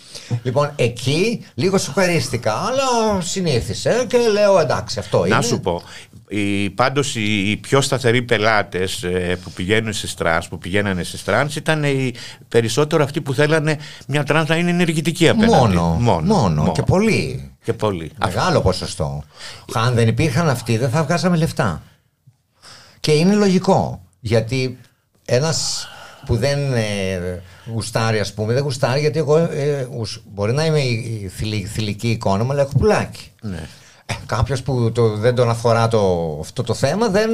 [0.43, 5.35] Λοιπόν, εκεί λίγο σοκαρίστηκα, αλλά συνήθισε και λέω εντάξει, αυτό είναι.
[5.35, 5.81] Να σου πω,
[6.30, 11.24] οι, πάντως οι, οι πιο σταθεροί πελάτες ε, που πηγαίνουν σε τρανς, που πηγαίνανε σε
[11.24, 12.13] τρανς ήταν οι
[12.48, 15.56] περισσότερο αυτοί που θέλανε μια τρανς να είναι ενεργητική απέναντι.
[15.56, 15.84] Μόνο,
[16.24, 17.52] μόνο, και πολύ.
[17.63, 18.12] Και πολύ.
[18.26, 19.24] Μεγάλο ποσοστό.
[19.74, 21.84] Αν δεν υπήρχαν αυτοί, δεν θα βγάζαμε λεφτά.
[23.00, 24.02] Και είναι λογικό.
[24.20, 24.78] Γιατί
[25.26, 25.88] ένας
[26.26, 27.42] που δεν ε,
[27.74, 31.68] γουστάρει, ας πούμε, δεν γουστάρει γιατί εγώ ε, ουσ- μπορεί να είμαι η, η θηλυ-
[31.68, 33.32] θηλυκή εικόνα μου, αλλά έχω πουλάκι.
[33.42, 33.68] Ναι.
[34.26, 37.30] Κάποιος που το, δεν τον αφορά το, αυτό το θέμα δεν,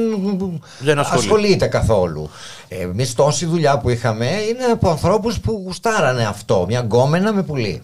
[0.80, 1.26] Δεν ασχολείται.
[1.26, 2.30] ασχολείται καθόλου.
[2.68, 6.66] Εμείς τόση δουλειά που είχαμε είναι από ανθρώπους που γουστάρανε αυτό.
[6.68, 7.82] Μια γκόμενα με πουλί.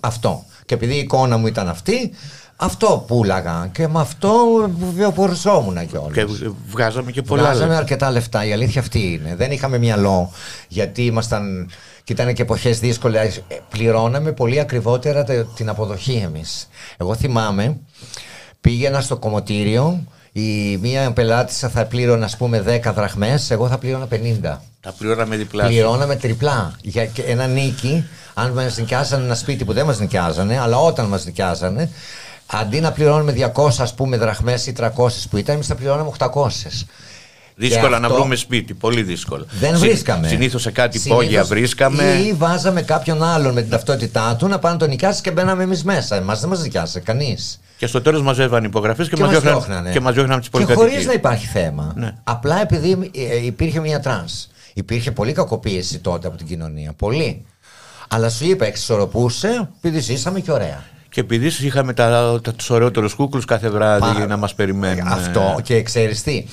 [0.00, 0.44] Αυτό.
[0.66, 2.10] Και επειδή η εικόνα μου ήταν αυτή,
[2.56, 3.68] αυτό πουλάγα.
[3.72, 4.32] Και με αυτό
[4.94, 6.12] βιοπορισόμουν κιόλας.
[6.12, 6.26] Και
[6.68, 7.78] βγάζαμε και πολλά Βγάζαμε λεφτά.
[7.78, 8.44] αρκετά λεφτά.
[8.46, 9.34] Η αλήθεια αυτή είναι.
[9.36, 10.30] Δεν είχαμε μυαλό
[10.68, 11.70] γιατί ήμασταν.
[12.04, 13.42] Και ήταν και εποχές δύσκολες.
[13.68, 16.68] Πληρώναμε πολύ ακριβότερα τε- την αποδοχή εμείς.
[16.96, 17.76] Εγώ θυμάμαι,
[18.60, 20.04] πήγαινα στο κομμωτήριο.
[20.32, 24.62] Η μία πελάτησα θα πλήρωνε, ας πούμε, 10 δραχμές, εγώ θα πλήρωνα 50.
[24.80, 25.66] Τα πλήρωναμε διπλά.
[25.66, 26.72] Πληρώναμε τριπλά.
[26.82, 31.06] Για και ένα νίκη, αν μας νοικιάζανε ένα σπίτι που δεν μας νοικιάζανε, αλλά όταν
[31.06, 31.90] μας νοικιάζανε,
[32.46, 36.86] αντί να πληρώνουμε 200 ας πούμε δραχμές ή 300 που ήταν, εμείς θα πληρώναμε 800.
[37.54, 38.74] Δύσκολα Και να αυτό βρούμε σπίτι.
[38.74, 39.46] Πολύ δύσκολο.
[39.60, 40.28] Δεν βρίσκαμε.
[40.28, 42.02] Συνήθως σε κάτι Συνήθως υπόγεια βρίσκαμε.
[42.04, 45.62] Ή βάζαμε κάποιον άλλον με την ταυτότητά του να πάνε να τον νοικιάσει και μπαίναμε
[45.62, 46.16] εμείς μέσα.
[46.16, 47.60] Εμάς δεν μας νοικιάσε κανείς.
[47.76, 49.92] Και στο τέλος μαζεύαν υπογραφές και, Και μας μας διώχναν διώχνανε.
[49.92, 51.06] και μας διώχναν από τις Και χωρίς πολυκατοικίες.
[51.06, 51.92] να υπάρχει θέμα.
[51.96, 52.14] Ναι.
[52.24, 54.48] Απλά επειδή ε, υπήρχε μια τρανς.
[54.74, 56.92] Υπήρχε πολύ κακοποίηση τότε από την κοινωνία.
[56.96, 57.44] Πολύ.
[58.08, 60.82] Αλλά σου είπα, εξισορροπούσε επειδή ζήσαμε και ωραία.
[61.08, 65.06] Και επειδή είχαμε τα, τα, τους ωραιότερους κούκλους κάθε βράδυ Πάρα- για να μας περιμένουν.
[65.08, 66.44] Αυτό και ξέρεις τι.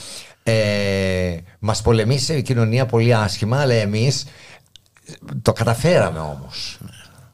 [0.50, 4.26] Ε, μας πολεμήσε η κοινωνία πολύ άσχημα, αλλά εμείς
[5.42, 6.80] το καταφέραμε όμως.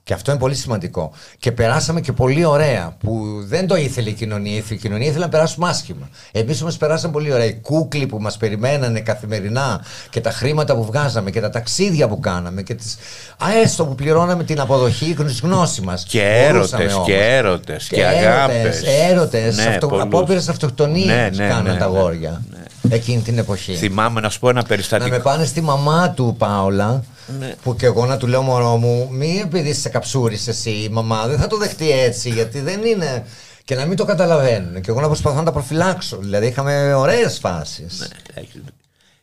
[0.06, 1.12] Και αυτό είναι πολύ σημαντικό.
[1.40, 2.96] Και περάσαμε και πολύ ωραία.
[3.00, 4.64] Που δεν το ήθελε η κοινωνία.
[4.70, 6.10] Η κοινωνία ήθελε να περάσουμε άσχημα.
[6.32, 7.46] Εμείς όμως περάσαμε πολύ ωραία.
[7.46, 12.20] Οι κούκλοι που μας περιμένανε καθημερινά και τα χρήματα που βγάζαμε και τα ταξίδια που
[12.20, 12.98] κάναμε και τις...
[13.44, 16.04] Α, έστω που πληρώναμε την αποδοχή της γνώσης μας.
[16.04, 18.84] Και έρωτες και έρωτες και αγάπες.
[19.10, 19.88] Έρωτες, αυτο...
[20.02, 22.42] απόπειρες αυτοκτονία Ναι, ναι, κάναν ναι, τα ναι, αγόρια
[22.90, 23.74] εκείνη την εποχή.
[23.76, 25.18] Θυμάμαι να σου πω ένα Να με περιστατικό.
[25.20, 27.04] πάνε στη μαμά του Πάολα,
[27.40, 27.56] Ναι.
[27.64, 31.28] που και εγώ να του λέω μωρό μου, μη επειδή είσαι καψούρη εσύ, η μαμά
[31.28, 33.26] δεν θα το δεχτεί έτσι, γιατί δεν είναι.
[33.64, 34.82] Και να μην το καταλαβαίνουν.
[34.82, 36.18] Και εγώ να προσπαθώ να τα προφυλάξω.
[36.18, 38.08] Δηλαδή είχαμε ωραίες φάσεις.
[38.34, 38.62] Έχει-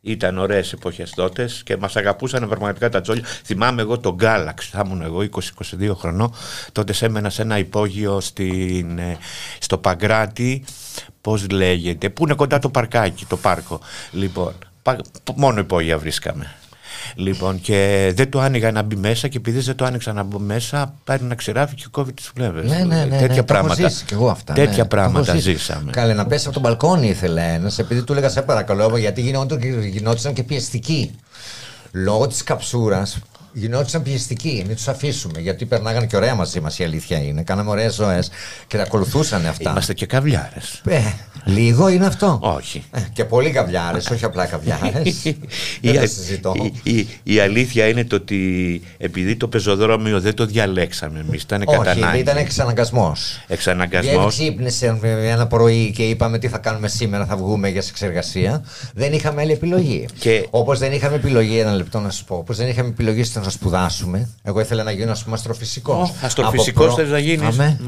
[0.04, 3.24] Ήταν ωραίες εποχές τότε και μας αγαπούσαν πραγματικά τα τζόλια.
[3.44, 5.20] Θυμάμαι εγώ τον Γκάλαξ, θα ήμουν εγώ
[5.80, 6.32] 20-22 χρονών.
[6.72, 9.18] Τότε έμενα σε ένα υπόγειο στην, ε,
[9.58, 10.64] στο Παγκράτη.
[11.20, 13.80] Πώς λέγεται, που είναι κοντά το παρκάκι, το πάρκο.
[14.12, 15.00] Λοιπόν, πα-
[15.36, 16.54] μόνο υπόγεια βρίσκαμε.
[17.14, 20.38] Λοιπόν, και δεν το άνοιγα να μπει μέσα και επειδή δεν το άνοιξα να μπω
[20.38, 22.70] μέσα, πάρει ένα ξηράφι και κόβει τις φλέβες.
[22.70, 23.04] Ναι, ναι, ναι.
[23.04, 23.88] Τέτοια ναι, το έχω πράγματα.
[23.88, 24.52] ζήσει κι εγώ αυτά.
[24.52, 24.82] τέτοια ναι.
[24.82, 25.52] Το πράγματα έχω ζήσει.
[25.52, 25.90] ζήσαμε.
[25.90, 29.60] Καλέ, να πέσει από τον μπαλκόνι ήθελε ένας, επειδή του έλεγα σε παρακαλώ, γιατί γινόταν,
[29.84, 31.10] γινόταν και πιεστικοί.
[31.92, 33.18] Λόγω της καψούρας
[33.52, 34.62] γινόταν πιεστικοί.
[34.66, 35.40] Μην τους αφήσουμε.
[35.40, 37.42] Γιατί περνάγανε και ωραία μαζί μας, η αλήθεια είναι.
[37.42, 38.30] Κάναμε ωραίες ζωές
[38.66, 39.70] και τα ακολουθούσαν αυτά.
[39.70, 40.80] Είμαστε και καβλιάρες.
[40.88, 41.00] Ε,
[41.44, 42.38] λίγο είναι αυτό.
[42.42, 42.84] Όχι.
[42.90, 45.22] Ε, και πολλοί καβλιάρες, όχι απλά καβλιάρες.
[45.82, 46.54] δεν το συζητώ.
[46.82, 51.64] η, η, η αλήθεια είναι το ότι επειδή το πεζοδρόμιο δεν το διαλέξαμε εμείς, ήταν
[51.64, 52.18] κατά Όχι, ανάγκη.
[52.18, 53.44] ήταν εξαναγκασμός.
[53.48, 54.36] Εξαναγκασμός.
[54.36, 58.64] Δεν ξύπνησε ένα πρωί και είπαμε τι θα κάνουμε σήμερα, θα βγούμε για εξεργασία.
[58.94, 60.06] Δεν είχαμε άλλη επιλογή.
[60.18, 63.40] Και- Όπως δεν είχαμε επιλογή, ένα λεπτό να σου πω, όπως δεν είχαμε επιλογή στο
[63.44, 64.28] να σπουδάσουμε.
[64.42, 66.12] Εγώ ήθελα να γίνω, ας πούμε, αστροφυσικός.
[66.22, 67.58] Αστροφυσικός θες να γίνεις.
[67.58, 67.80] Αμέ.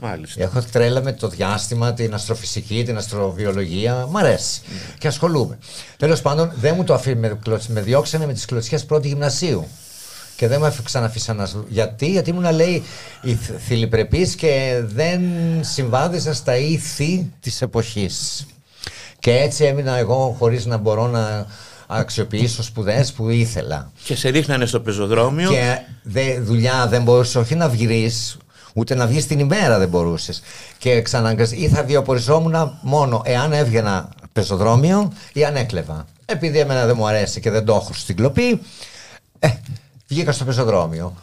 [0.00, 0.42] Μάλιστα.
[0.42, 4.06] Έχω τρέλα με το διάστημα, την αστροφυσική, την αστροβιολογία.
[4.10, 4.60] Μ' αρέσει.
[4.98, 5.58] Και ασχολούμαι.
[5.96, 7.20] Τέλος πάντων, δεν μου το αφήνει.
[7.20, 9.66] Με, κλωτσ- με διώξανε με τις κλωτσιές πρώτη γυμνασίου.
[10.36, 11.46] Και δεν με αφ- ξαναφήσαν να.
[11.46, 12.82] σ- Γιατί, γιατί ήμουν, λέει,
[13.66, 15.20] θηλυπρεπής και δεν
[15.60, 18.46] συμβάδισα στα ήθη της εποχής.
[19.18, 21.46] Και έτσι έμεινα εγώ χωρίς να μπορώ να
[21.86, 23.90] αξιοποιήσω σπουδές που ήθελα.
[24.04, 25.50] Και σε ρίχνανε στο πεζοδρόμιο.
[25.50, 28.36] Και δε, δουλειά δεν μπορούσες όχι να βγεις,
[28.74, 30.42] ούτε να βγεις την ημέρα δεν μπορούσες.
[30.78, 31.52] Και ξαναγκας...
[31.52, 36.04] ή θα βιοποριζόμουν μόνο εάν έβγαινα πεζοδρόμιο ή αν έκλεβα.
[36.26, 38.60] Επειδή εμένα δεν μου αρέσει και δεν το έχω στην κλοπή,
[39.38, 39.48] ε,
[40.08, 41.14] βγήκα στο πεζοδρόμιο.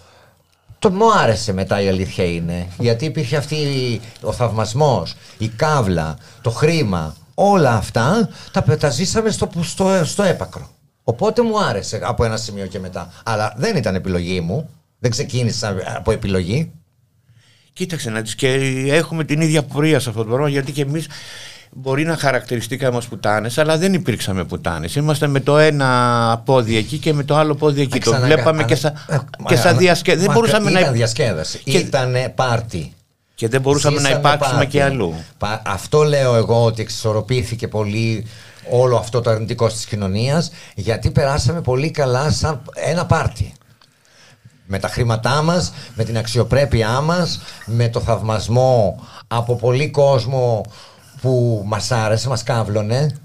[0.79, 2.67] Το μου άρεσε μετά η αλήθεια είναι.
[2.79, 9.29] Γιατί υπήρχε αυτή η- ο θαυμασμός, η κάβλα, το χρήμα, όλα αυτά τα, τα ζήσαμε
[9.31, 10.69] στο, στο, στο έπακρο.
[11.03, 13.11] Οπότε μου άρεσε από ένα σημείο και μετά.
[13.23, 14.69] Αλλά δεν ήταν επιλογή μου.
[14.99, 16.71] Δεν ξεκίνησα από επιλογή.
[17.73, 18.47] Κοίταξε να δεις και
[18.87, 21.07] έχουμε την ίδια πορεία σε αυτό το πρόγραμμα γιατί και εμείς
[21.71, 24.95] μπορεί να χαρακτηριστήκαμε ως πουτάνες αλλά δεν υπήρξαμε πουτάνες.
[24.95, 27.99] Είμαστε με το ένα πόδι εκεί και με το άλλο πόδι εκεί.
[27.99, 29.17] Το Ξαναγκα- βλέπαμε και, ανα- σαν ε,
[29.47, 30.25] και μα- σαν ανα- διασκέδαση.
[30.25, 31.59] Δεν μα- μπορούσαμε να, Ήταν διασκέδαση.
[31.63, 32.93] Και- Ήταν πάρτι.
[33.35, 34.71] Και δεν μπορούσαμε να Ζήσαμε υπάρξουμε πάρτι.
[34.71, 35.13] και αλλού.
[35.37, 38.25] Πα- Αυτό λέω εγώ ότι εξισορροπήθηκε πολύ
[38.69, 43.53] όλο αυτό το αρνητικό της κοινωνίας γιατί περάσαμε πολύ καλά σαν ένα πάρτι.
[44.65, 50.65] Με τα χρήματά μας, με την αξιοπρέπειά μας, με το θαυμασμό από πολύ κόσμο
[51.21, 53.15] που μας άρεσε, μας κάβλωνε.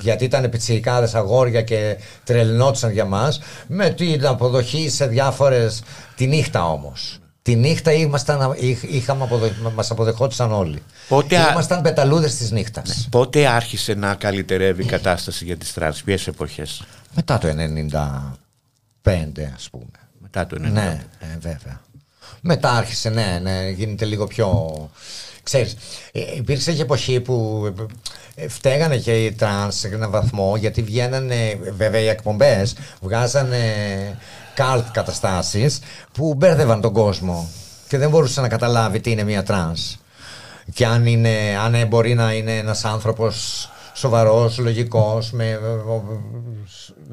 [0.00, 5.82] Γιατί ήταν πιτσιρικάδες αγόρια και τρελνόντουσαν για μας Με την αποδοχή σε διάφορες
[6.16, 7.18] Τη νύχτα όμως
[7.50, 9.50] Τη νύχτα ήμασταν, είχ- είχαμε αποδο...
[9.74, 15.44] μας αποδεχόντουσαν όλοι Πότε α- Ήμασταν πεταλούδες της νύχτας Πότε άρχισε να καλυτερεύει η κατάσταση
[15.44, 16.82] για τις τρανς, ποιες εποχές;
[17.14, 19.12] Μετά το 95
[19.54, 19.84] ας πούμε
[20.18, 20.70] Μετά το 90.
[20.70, 21.80] Ναι, ε, βέβαια.
[22.40, 24.72] Μετά άρχισε, ναι, ναι, γίνεται λίγο πιο...
[25.42, 25.76] Ξέρεις,
[26.12, 27.66] ε, υπήρξε και εποχή που
[28.34, 33.58] ε, φταίγανε και οι τρανς σε έναν βαθμό γιατί βγαίνανε, βέβαια οι εκπομπές βγάζανε
[34.60, 35.78] καλτ καταστάσεις
[36.12, 37.48] που μπέρδευαν τον κόσμο
[37.88, 39.96] και δεν μπορούσε να καταλάβει τι είναι μια τρανς.
[40.74, 43.68] Και αν, είναι, αν ε, μπορεί να είναι ένας άνθρωπος
[44.00, 45.58] σοβαρός, λογικός, με ε,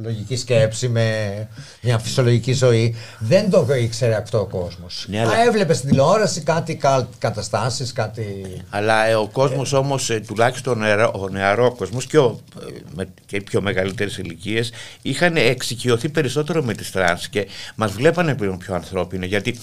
[0.02, 1.48] λογική σκέψη, με
[1.82, 2.96] μια φυσιολογική ζωή.
[3.20, 5.06] Δεν το ήξερε αυτό ο κόσμος.
[5.10, 8.24] Ναι, αλλά- Α, έβλεπε στην τηλεόραση κάτι καλτ, καταστάσεις, κάτι...
[8.70, 12.72] Αλλά ε, ο κόσμος όμως, ε, τουλάχιστον ο, νεαρό, ο νεαρό κόσμος και, ο, ε,
[12.96, 14.72] με, και οι πιο μεγαλύτερες ηλικίες
[15.02, 19.60] είχαν εξοικειωθεί περισσότερο με τις τρανς και μας βλέπανε πλέον πιο ανθρώπινο γιατί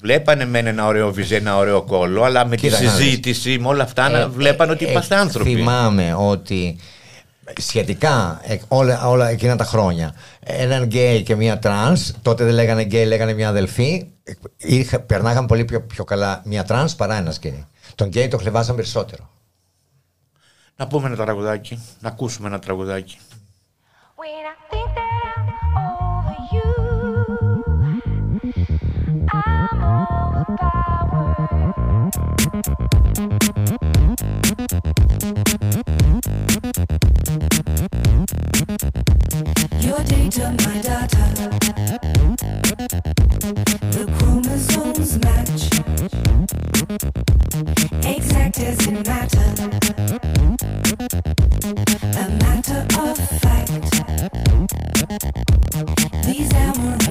[0.00, 3.00] βλέπανε με ένα ωραίο βυζί, ένα ωραίο κώλο αλλά με Κοίτα τη να δεις.
[3.00, 5.54] συζήτηση, με όλα αυτά να Ε, βλέπανε ότι ε, είμαστε ε, άνθρωποι.
[5.54, 6.78] Θυμάμαι ότι
[7.58, 12.82] σχετικά ε, όλα, όλα εκείνα τα χρόνια έναν γκέι και μία τρανς τότε δεν λέγανε
[12.82, 17.36] γκέι λέγανε μία αδελφή ε, είχα, περνάγαν πολύ πιο, πιο καλά μία τρανς παρά ένας
[17.36, 19.30] γκέι τον γκέι το χλεβάζαν περισσότερο
[20.76, 23.18] Να πούμε ένα τραγουδάκι, να ακούσουμε ένα τραγουδάκι.
[24.16, 24.65] When
[40.26, 41.24] Data, my data.
[43.92, 45.70] The chromosomes match.
[48.04, 49.54] Exact as in matter.
[52.18, 53.70] A matter of fact.
[56.24, 57.05] These aberrant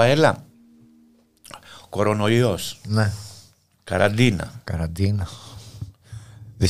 [0.00, 0.44] Ραφαέλα,
[1.88, 3.12] κορονοϊός, Ναι.
[3.84, 4.50] καραντίνα.
[4.64, 5.28] Καραντίνα.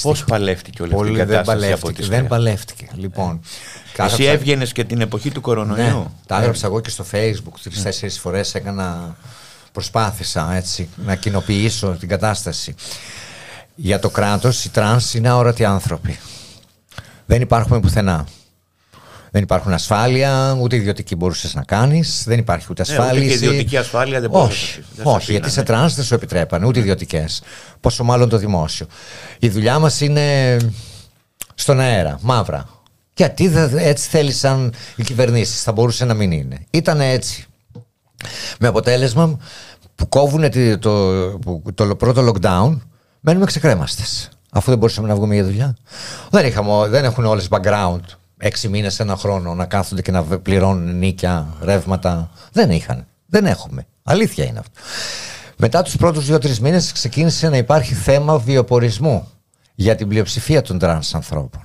[0.02, 1.92] Πώς παλεύτηκε όλη αυτή η Πολύ δεν κατάσταση από παλεύτηκε.
[1.92, 2.28] τις Δεν τρανς.
[2.30, 2.88] παλεύτηκε.
[2.94, 3.40] Λοιπόν.
[3.42, 7.52] Εσύ κάθεψα- έβγαινες και την εποχή του κορονοϊού; Ναι, τα έγραψα εγώ και στο facebook
[7.62, 9.16] τρει-τέσσερι φορές έκανα
[9.72, 12.74] προσπάθησα έτσι να κοινοποιήσω την κατάσταση.
[13.74, 16.18] Για το κράτος οι τρανς είναι αόρατοι άνθρωποι.
[17.26, 18.26] Δεν υπάρχουμε πουθενά.
[19.30, 23.34] Δεν υπάρχουν ασφάλεια, ούτε ιδιωτική μπορούσες να κάνεις, δεν υπάρχει ούτε Ναι, ούτε και ασφάλιση.
[23.34, 24.96] ιδιωτική ασφάλεια δεν μπορούσες Όχι, να αφήσεις.
[24.96, 25.66] Δεν σε όχι γιατί αφήνανε.
[25.66, 27.42] σε τρανς δεν σου επιτρέπανε, ούτε ιδιωτικές.
[27.80, 28.86] Πόσο μάλλον το δημόσιο.
[29.38, 30.56] Η δουλειά μας είναι
[31.54, 32.68] στον αέρα, μαύρα.
[33.14, 36.58] Γιατί δεν- έτσι θέλησαν οι κυβερνήσεις, θα μπορούσε να μην είναι.
[36.70, 37.44] Ήταν έτσι.
[38.58, 39.38] Με αποτέλεσμα
[39.94, 40.90] που κόβουν τη- το,
[41.40, 42.78] που- το πρώτο lockdown,
[43.20, 44.28] μένουμε ξεκρέμαστες.
[44.52, 45.76] Αφού δεν μπορούσαμε να βγούμε για δουλειά.
[46.30, 48.00] Δεν, είχαμε, δεν έχουν όλες background.
[48.42, 52.30] Έξι μήνες, ένα χρόνο να κάθονται και να βε- πληρώνουν νοίκια, ρεύματα.
[52.52, 53.06] Δεν είχαν.
[53.26, 53.86] Δεν έχουμε.
[54.02, 54.80] Αλήθεια είναι αυτό.
[55.56, 59.28] Μετά τους πρώτους δύο-τρεις μήνες ξεκίνησε να υπάρχει θέμα βιοπορισμού
[59.74, 61.62] για την πλειοψηφία των τρανς ανθρώπων.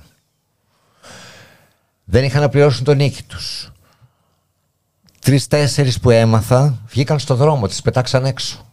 [2.04, 3.72] Δεν είχαν να πληρώσουν το νοίκι τους.
[5.20, 8.66] Τρει-τέσσερι που έμαθα βγήκαν στο δρόμο, τις πετάξαν έξω.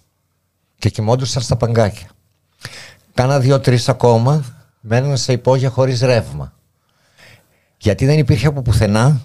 [0.78, 2.08] Και κοιμόντουσαν στα παγκάκια.
[3.14, 4.44] Κάνα δύο-τρεις ακόμα
[4.82, 6.54] μένουν σε υπόγεια χωρίς ρεύμα.
[7.84, 9.22] Γιατί δεν υπήρχε από πουθενά,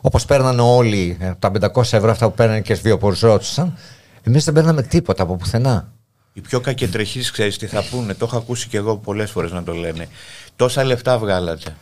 [0.00, 3.78] όπως παίρνανε όλοι ε, τα 500 ευρώ αυτά που παίρνανε και βιοποριζόντουσαν,
[4.22, 5.92] εμείς δεν παίρναμε τίποτα από πουθενά.
[6.32, 9.62] Οι πιο κακεντρεχείς ξέρεις τι θα πούνε, το έχω ακούσει και εγώ πολλές φορές να
[9.62, 10.08] το λένε.
[10.56, 11.76] Τόσα λεφτά βγάλατε.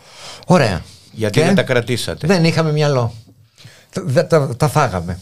[0.47, 0.83] Ωραία.
[1.13, 2.27] Γιατί δεν τα κρατήσατε.
[2.27, 3.15] Δεν είχαμε μυαλό.
[3.93, 5.19] Τα, δεν τα, τα φάγαμε.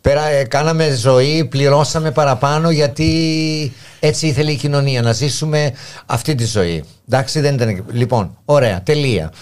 [0.00, 5.72] Πέρα, ε, κάναμε ζωή, πληρώσαμε παραπάνω γιατί έτσι ήθελε η κοινωνία να ζήσουμε
[6.06, 6.84] αυτή τη ζωή.
[7.08, 7.84] Εντάξει, δεν ήταν.
[7.92, 9.32] Λοιπόν, ωραία, τελεία.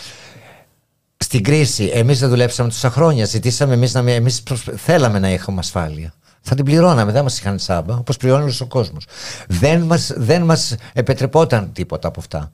[1.17, 3.25] Στην κρίση, εμείς δεν δουλέψαμε τόσα χρόνια.
[3.25, 4.15] Ζητήσαμε εμείς να μην.
[4.15, 6.15] Εμείς προσ- θέλαμε να έχουμε ασφάλεια.
[6.41, 9.07] Θα την πληρώναμε, δεν μας είχαν τσάμπα, όπως πληρώνει όλος ο κόσμος.
[9.49, 12.51] Δεν μα δεν μας επιτρεπόταν τίποτα από αυτά.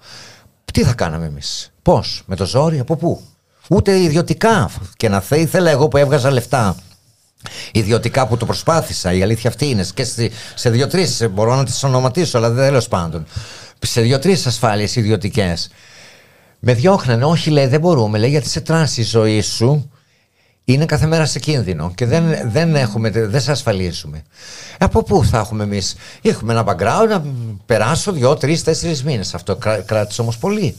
[0.73, 3.21] Τι θα κάναμε εμείς, Πώς, με το ζόρι, από πού;
[3.69, 4.71] Ούτε ιδιωτικά.
[4.97, 6.77] Και να θε, ήθελα εγώ που έβγαζα λεφτά.
[7.73, 9.87] Ιδιωτικά που το προσπάθησα, η αλήθεια αυτή είναι.
[9.95, 13.27] Και στη- σε δύο-τρεις, μπορώ να τις ονοματίσω, αλλά τέλος πάντων.
[13.79, 15.71] Σε δύο-τρεις ασφάλειες ιδιωτικές.
[16.61, 17.25] Με διώχνανε.
[17.25, 18.19] Όχι, λέει, δεν μπορούμε.
[18.19, 19.91] Λέει, γιατί είσαι τρανς η ζωή σου
[20.65, 24.23] είναι κάθε μέρα σε κίνδυνο και δεν, δεν, έχουμε, δεν σε ασφαλίζουμε.
[24.79, 27.25] Από πού θα έχουμε εμείς, Έχουμε ένα background να
[27.67, 29.35] περάσω δύο, τρεις, τέσσερις μήνες.
[29.35, 30.77] Αυτό κρά- κράτησε όμως πολύ.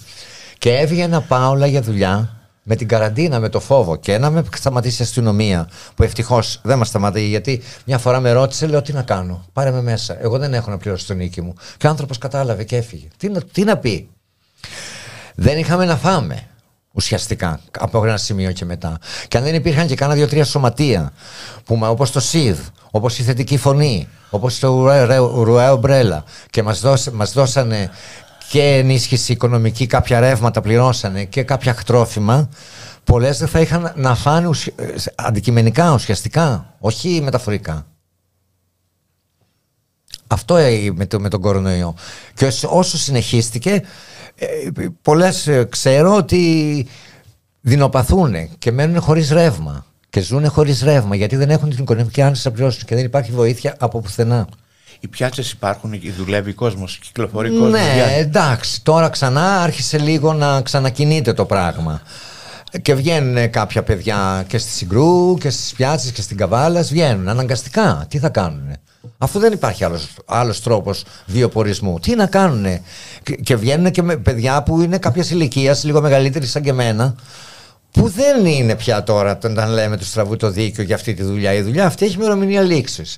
[0.58, 5.02] Και έβγαινα παρόλα για δουλειά με την καραντίνα, με το φόβο και να με σταματήσει
[5.02, 5.70] η αστυνομία.
[5.96, 9.46] Που ευτυχώς δεν μας σταματεί, γιατί μια φορά με ρώτησε, λέω τι να κάνω.
[9.54, 10.18] Πάρε με μέσα.
[10.22, 11.54] Εγώ δεν έχω να πληρώσω τον νίκη μου.
[11.78, 13.08] Και ο άνθρωπος κατάλαβε και έφυγε.
[13.18, 14.10] Τι να, τι να πει;
[15.36, 16.44] Δεν είχαμε να φάμε
[16.94, 18.98] ουσιαστικά από ένα σημείο και μετά.
[19.28, 21.12] Και αν δεν υπήρχαν και κάνα δύο-τρία σωματεία
[21.66, 22.60] που μα- όπως το ΣΥΔ,
[22.92, 27.90] όπως η θετική φωνή, όπως το Ουρέ- Ρέ- Ρουέ Ομπρέλα και μας, δώσε- μας δώσανε
[28.50, 32.50] και ενίσχυση οικονομική, κάποια ρεύματα πληρώσανε και κάποια τρόφιμα,
[33.04, 37.86] πολλές δεν θα είχαν να φάνε ουσια- ε, αντικειμενικά, ουσιαστικά, όχι μεταφορικά.
[40.28, 41.96] Αυτό ε, με, το, με τον κορονοϊό.
[42.34, 43.82] Και όσο- όσο συνεχίστηκε, ε,
[45.02, 46.88] πολλές ε, ξέρω ότι
[47.62, 49.86] δεινοπαθούν και μένουν χωρίς ρεύμα.
[50.10, 53.32] Και ζουν χωρίς ρεύμα γιατί δεν έχουν την οικονομική άνεση να πληρώσουν και δεν υπάρχει
[53.32, 54.48] βοήθεια από πουθενά.
[55.00, 57.72] Οι πιάτσες υπάρχουν, εκεί, δουλεύει κόσμος, κυκλοφορεί κόσμος.
[57.72, 58.20] Ναι, βγαίνει.
[58.20, 62.02] εντάξει, τώρα ξανά άρχισε λίγο να ξανακινείται το πράγμα.
[62.82, 68.06] Και βγαίνουν κάποια παιδιά και στη Συγκρού και στις πιάτσες και στην Καβάλας βγαίνουν αναγκαστικά.
[68.10, 68.76] Τι θα κάνουν.
[69.18, 72.00] Αφού δεν υπάρχει άλλος, άλλος τρόπος βιοπορισμού.
[72.00, 72.82] Τι να κάνουν.
[73.24, 77.16] Και, και βγαίνουν και με παιδιά που είναι κάποιας ηλικίας, λίγο μεγαλύτερη σαν και εμένα,
[77.92, 81.54] που δεν είναι πια τώρα όταν λέμε του στραβού το δίκιο για αυτή τη δουλειά.
[81.54, 83.18] Η δουλειά αυτή έχει ημερομηνία λήξης.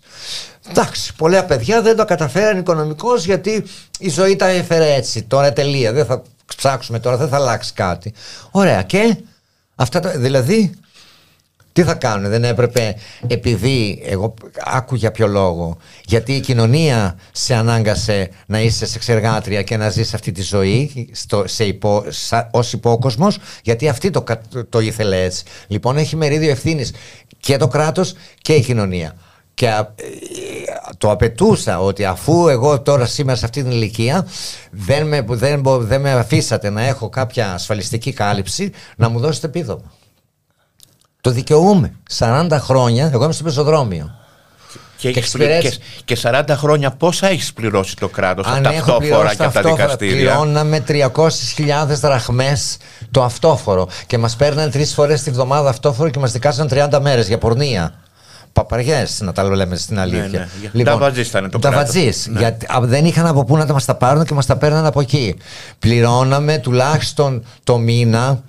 [0.70, 3.64] Εντάξει, πολλά παιδιά δεν το καταφέραν οικονομικώς γιατί
[4.00, 5.24] η ζωή τα έφερε έτσι.
[5.24, 5.92] Τώρα τελεία.
[5.94, 6.22] Δεν θα
[6.56, 8.14] ψάξουμε τώρα, δεν θα αλλάξει κάτι.
[8.52, 8.84] Ωραία.
[8.84, 9.18] Και
[9.76, 10.72] αυτά τα, δηλαδή
[11.74, 12.96] τι θα κάνουν, δεν έπρεπε
[13.28, 14.34] επειδή, εγώ
[14.66, 20.14] άκου για ποιο λόγο, γιατί η κοινωνία σε ανάγκασε να είσαι σεξεργάτρια και να ζεις
[20.14, 25.24] αυτή τη ζωή στο, σε υπό, σα, ως υπόκοσμος, γιατί αυτή το, κα- το ήθελε
[25.24, 25.44] έτσι.
[25.68, 26.94] Λοιπόν έχει μερίδιο ευθύνης
[27.40, 29.16] και το κράτος και η κοινωνία.
[29.54, 30.04] Και α, ε,
[30.98, 34.28] το απαιτούσα ότι αφού εγώ τώρα σήμερα σε αυτή την ηλικία
[34.72, 39.48] δεν με, δεν, μπο- δεν με αφήσατε να έχω κάποια ασφαλιστική κάλυψη να μου δώσετε
[39.48, 39.92] επίδομα.
[41.24, 41.94] Το δικαιούμαι.
[42.18, 44.16] 40 χρόνια, εγώ είμαι στο πεζοδρόμιο.
[44.98, 45.22] Και, και,
[46.06, 50.16] και, 40 χρόνια πόσα έχεις πληρώσει το κράτος από τα αυτόφορα και από τα δικαστήρια;
[50.16, 52.78] Πληρώναμε 300.000 δραχμές
[53.12, 57.28] το αυτόφορο και μας παίρνανε τρεις φορές τη βδομάδα αυτόφορο και μας δικάσαν 30 μέρες
[57.28, 57.94] για πορνεία.
[58.54, 60.28] Παπαριές, να τα λέμε στην ναι, αλήθεια.
[60.28, 60.70] Ναι, ναι.
[60.72, 62.40] Λοιπόν, τα ήταν το Τα ναι.
[62.40, 65.36] Γιατί δεν είχαν από πού να μας τα πάρουν και μας τα παίρναν από εκεί.
[65.80, 68.44] Πληρώναμε τουλάχιστον το μήνα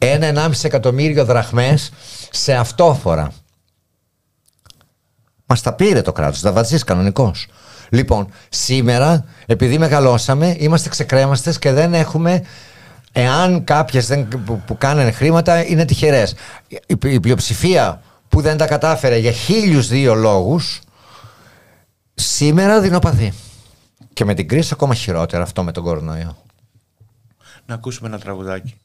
[0.00, 1.92] 1-1,5 εκατομμύριο δραχμές
[2.30, 3.32] σε αυτόφορα.
[5.46, 7.32] Μας τα πήρε το κράτος, τα βαζείς κανονικό.
[7.88, 12.44] Λοιπόν, σήμερα, επειδή μεγαλώσαμε, είμαστε ξεκρέμαστες και δεν έχουμε.
[13.12, 16.34] Εάν κάποιες που, που κάνανε χρήματα είναι τυχερές.
[16.68, 20.80] Η, η, πλειοψηφία που δεν τα κατάφερε για χίλιους δύο λόγους,
[22.14, 23.32] σήμερα δεινοπαθεί.
[24.12, 26.36] Και με την κρίση ακόμα χειρότερα αυτό με τον κορονοϊό.
[27.66, 28.80] Να ακούσουμε ένα τραγουδάκι.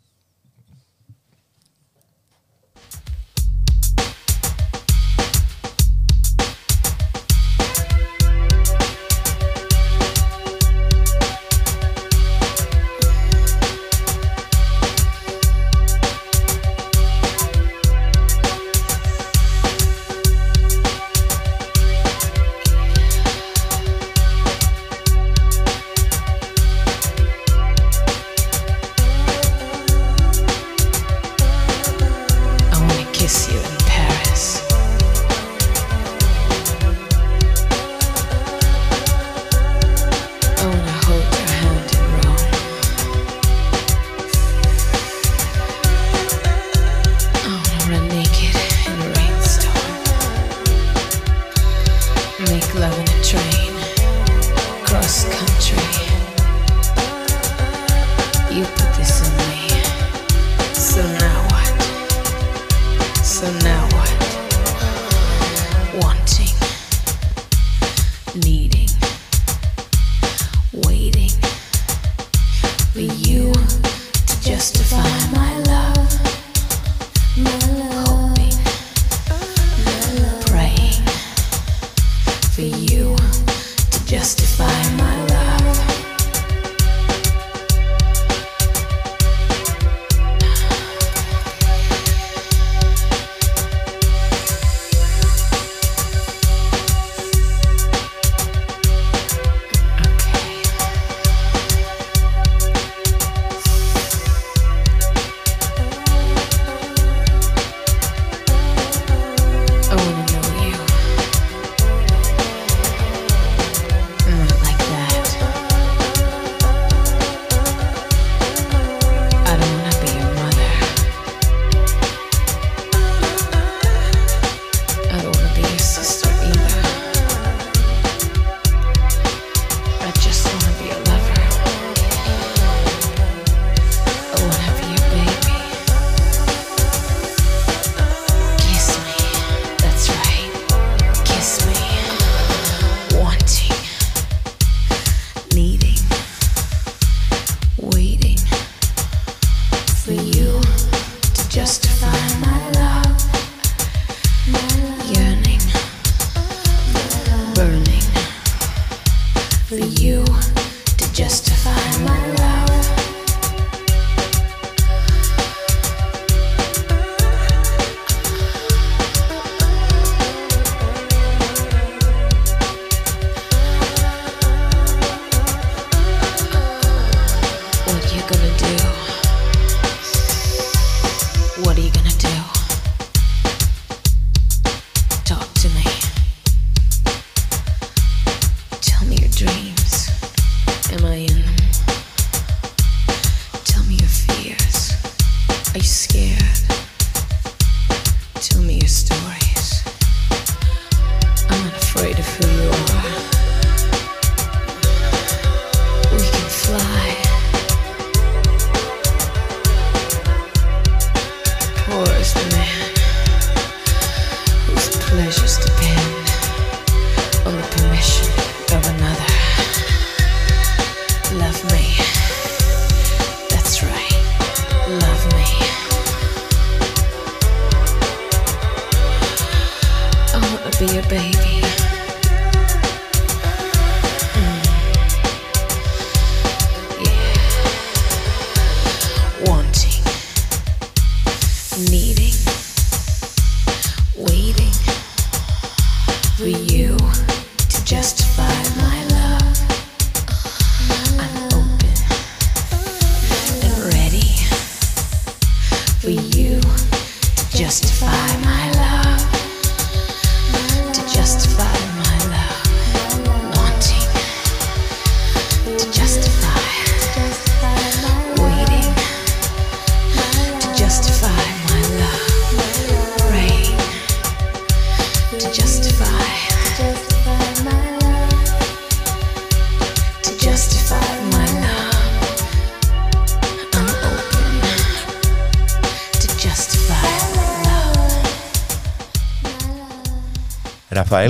[198.36, 199.45] Tell me a story.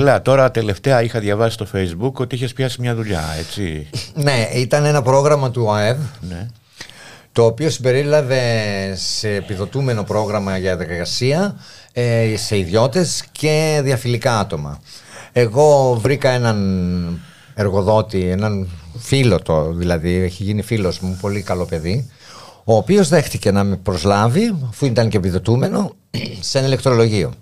[0.06, 3.86] Ραφαέλα, τώρα τελευταία είχα διαβάσει στο facebook ότι είχες πιάσει μια δουλειά, έτσι.
[4.24, 6.46] Ναι, ήταν ένα πρόγραμμα του ΑΕΔ ναι.
[7.32, 8.42] το οποίο συμπερίλαβε
[8.94, 11.56] σε επιδοτούμενο πρόγραμμα για εργασία
[11.92, 14.80] ε, σε ιδιώτες και διαφιλικά άτομα.
[15.32, 17.20] Εγώ βρήκα έναν
[17.54, 22.10] εργοδότη, έναν φίλο το δηλαδή, έχει γίνει φίλος μου, πολύ καλό παιδί,
[22.64, 25.92] ο οποίος δέχτηκε να με προσλάβει, αφού ήταν και επιδοτούμενο,
[26.40, 27.32] σε ένα ηλεκτρολογείο.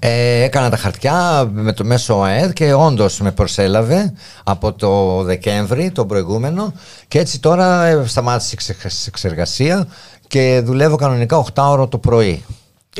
[0.00, 4.12] Ε, έκανα τα χαρτιά μέσω ΟΑΕΔ και όντως με προσέλαβε
[4.44, 6.72] από το Δεκέμβρη, τον προηγούμενο
[7.08, 9.86] και έτσι τώρα ε, σταμάτησε η σεξε- σεξεργασία
[10.26, 12.44] και δουλεύω κανονικά 8 ώρα το πρωί.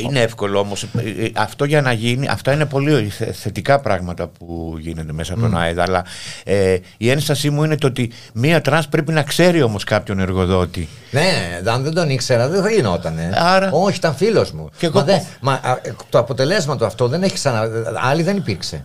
[0.01, 0.83] Είναι εύκολο όμως.
[0.83, 0.89] ε,
[1.25, 5.43] ε, Αυτό για να γίνει, αυτά είναι πολύ θε- θετικά πράγματα που γίνονται μέσα από
[5.43, 5.81] τον ΟΑΕΔ.
[5.81, 6.05] Αλλά
[6.45, 10.89] ε, η ένστασή μου είναι το ότι μία τρανς πρέπει να ξέρει όμως κάποιον εργοδότη.
[11.11, 13.31] Ναι, αν δεν τον ήξερα δεν θα γινότανε.
[13.35, 14.69] Άρα- Όχι, ήταν φίλος μου.
[14.79, 17.69] Και μα εγώ- δεν- μα, α, ε, το αποτελέσμα του αυτό δεν έχει ξανα...
[18.03, 18.85] Άλλη δεν υπήρξε.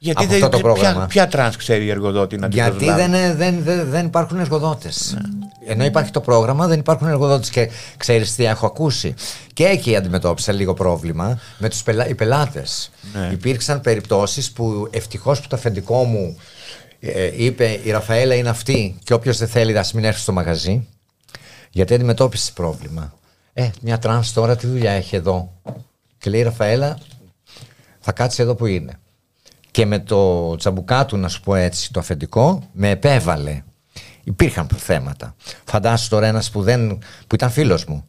[0.00, 1.06] Γιατί Από δεν, αυτό το ποια, πρόγραμμα.
[1.06, 4.38] ποια τρανς ξέρει η εργοδότη να την Γιατί προσλάβει; δεν, ε, δεν, δεν, δεν υπάρχουν
[4.38, 5.16] εργοδότες.
[5.68, 7.50] Ενώ υπάρχει το πρόγραμμα, δεν υπάρχουν εργοδότες.
[7.50, 9.14] Και ξέρεις τι έχω ακούσει.
[9.52, 12.08] Και εκεί αντιμετώπισα λίγο πρόβλημα με τους πελα...
[12.08, 12.90] οι πελάτες.
[13.12, 13.28] Ναι.
[13.32, 16.36] Υπήρξαν περιπτώσεις που ευτυχώς που το αφεντικό μου
[17.00, 20.86] ε, είπε η Ραφαέλα είναι αυτή και όποιος δεν θέλει να μην έρθει στο μαγαζί.
[21.70, 23.14] Γιατί αντιμετώπισες πρόβλημα.
[23.52, 25.52] Ε, μια τρανς τώρα τι δουλειά έχει εδώ.
[26.18, 26.98] Και λέει η Ραφαέλα,
[28.00, 28.98] θα κάτσει εδώ που είναι.
[29.70, 33.62] Και με το τσαμπουκά του, να σου πω έτσι, το αφεντικό, με επέβαλε.
[34.28, 35.34] Υπήρχαν θέματα.
[35.64, 38.08] Φαντάσου τώρα ένας που, δεν, που ήταν φίλος μου.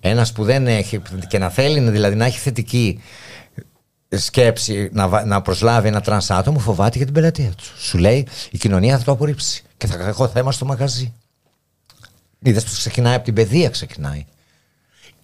[0.00, 3.00] Ένας που δεν έχει και να θέλει δηλαδή να έχει θετική
[4.08, 7.64] σκέψη να, βα- να προσλάβει ένα τρανς άτομο φοβάται για την πελατεία του.
[7.78, 11.12] Σου λέει η κοινωνία θα το απορρίψει και θα έχω θέμα στο μαγαζί.
[12.38, 14.24] Είδες που ξεκινάει από την παιδεία ξεκινάει.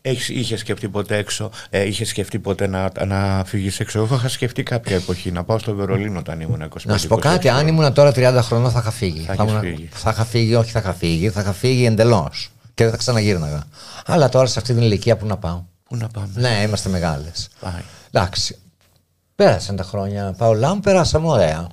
[0.03, 4.29] Έχεις, είχες σκεφτεί ποτέ έξω, ε, είχες σκεφτεί ποτέ να, να φύγεις έξω; Εγώ είχα
[4.29, 6.67] σκεφτεί κάποια εποχή να πάω στο Βερολίνο όταν ήμουν 25.
[6.85, 7.51] Να σου πω κάτι, 26.
[7.51, 9.21] αν ήμουν τώρα 30 χρονών θα είχα φύγει.
[9.21, 9.89] Θα Θα, έχεις ήμουν- φύγει.
[9.93, 12.51] θα είχα φύγει, όχι θα είχα φύγει, θα είχα φύγει εντελώς.
[12.75, 13.63] Και δεν θα ξαναγύρναγα.
[14.07, 17.49] Αλλά τώρα σε αυτή την ηλικία που να πάω; Πού να πάμε; Ναι, είμαστε μεγάλες.
[17.61, 17.83] Πάει.
[18.11, 18.59] Εντάξει.
[19.35, 20.35] Πέρασαν τα χρόνια.
[20.39, 21.67] Παολά μου, περάσαμε ωραία.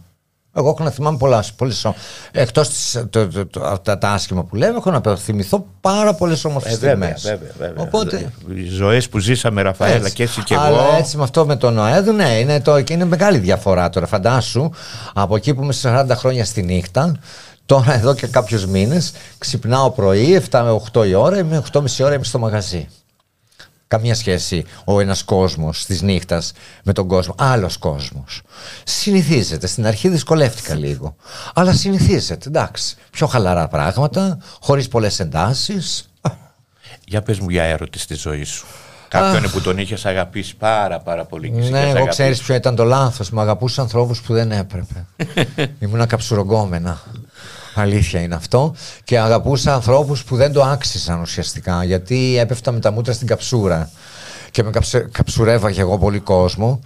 [0.58, 1.43] Εγώ έχω να θυμάμαι πολλά.
[1.55, 1.88] Πολλές,
[2.32, 6.74] Εκτός το, το, το, αυτά τα άσχημα που λέμε, έχω να θυμηθώ πάρα πολλές όμορφες
[6.74, 7.39] Ε, βέβαια, στιγμές.
[7.39, 7.84] βέβαια, βέβαια.
[7.84, 8.32] Οπότε.
[8.55, 10.14] Οι ζωές που ζήσαμε, Ραφαέλα, Έτσι.
[10.14, 10.95] και εσύ και Αλλά εγώ.
[10.97, 14.05] έτσι με αυτό με τον ΟΕΔ, ναι, είναι, το, και είναι μεγάλη διαφορά τώρα.
[14.08, 14.70] Φαντάσου,
[15.14, 17.16] από εκεί που είμαι σε 40 χρόνια στη νύχτα,
[17.66, 22.14] τώρα εδώ και κάποιους μήνες, ξυπνάω πρωί, 7 με 8 η ώρα, είμαι 8.30 ώρα
[22.14, 22.88] είμαι στο μαγαζί.
[23.88, 26.52] Καμία σχέση ο ένας κόσμος της νύχτας
[26.84, 27.36] με τον κόσμο.
[27.38, 28.42] Άλλος κόσμος.
[28.84, 29.68] Συνηθίζεται.
[29.68, 31.16] Στην αρχή δυσκολεύτηκα λίγο.
[31.54, 32.48] Αλλά συνηθίζεται.
[32.48, 32.96] Εντάξει.
[33.12, 36.10] Πιο χαλαρά πράγματα, χωρίς πολλές εντάσεις.
[37.06, 38.66] Για πες μου για έρωτη στη ζωή σου.
[39.08, 42.10] Κάποιον που τον είχες αγαπήσει πάρα πάρα πολύ και εσύ Ναι, και σε εγώ αγαπήσει.
[42.22, 43.30] ξέρεις ποιο ήταν το λάθος.
[43.30, 45.06] Μ' αγαπούσα ανθρώπους που δεν έπρεπε.
[45.80, 47.02] Ήμουνα καψουρογκόμενα.
[47.82, 48.76] Αλήθεια είναι αυτό.
[49.04, 51.84] Και αγαπούσα ανθρώπους που δεν το άξιζαν ουσιαστικά.
[51.84, 53.90] Γιατί έπεφτα με τα μούτρα στην καψούρα.
[54.52, 56.80] Και με καψε- καψουρεύαγε εγώ πολύ κόσμο.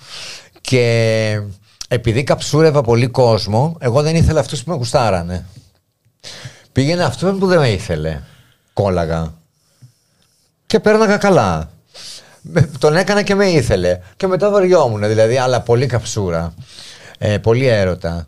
[0.61, 1.39] Και
[1.87, 5.45] επειδή καψούρευα πολύ κόσμο, εγώ δεν ήθελα αυτούς που με γουστάρανε.
[6.71, 8.19] Πήγαινε αυτό που δεν με ήθελε.
[8.73, 9.33] Κόλλαγα.
[10.65, 11.69] Και πέρναγα καλά.
[12.41, 13.99] Με- Τον έκανα και με ήθελε.
[14.17, 16.53] Και μετά βαριόμουν, δηλαδή, αλλά πολύ καψούρα.
[17.17, 18.27] Ε, πολύ έρωτα.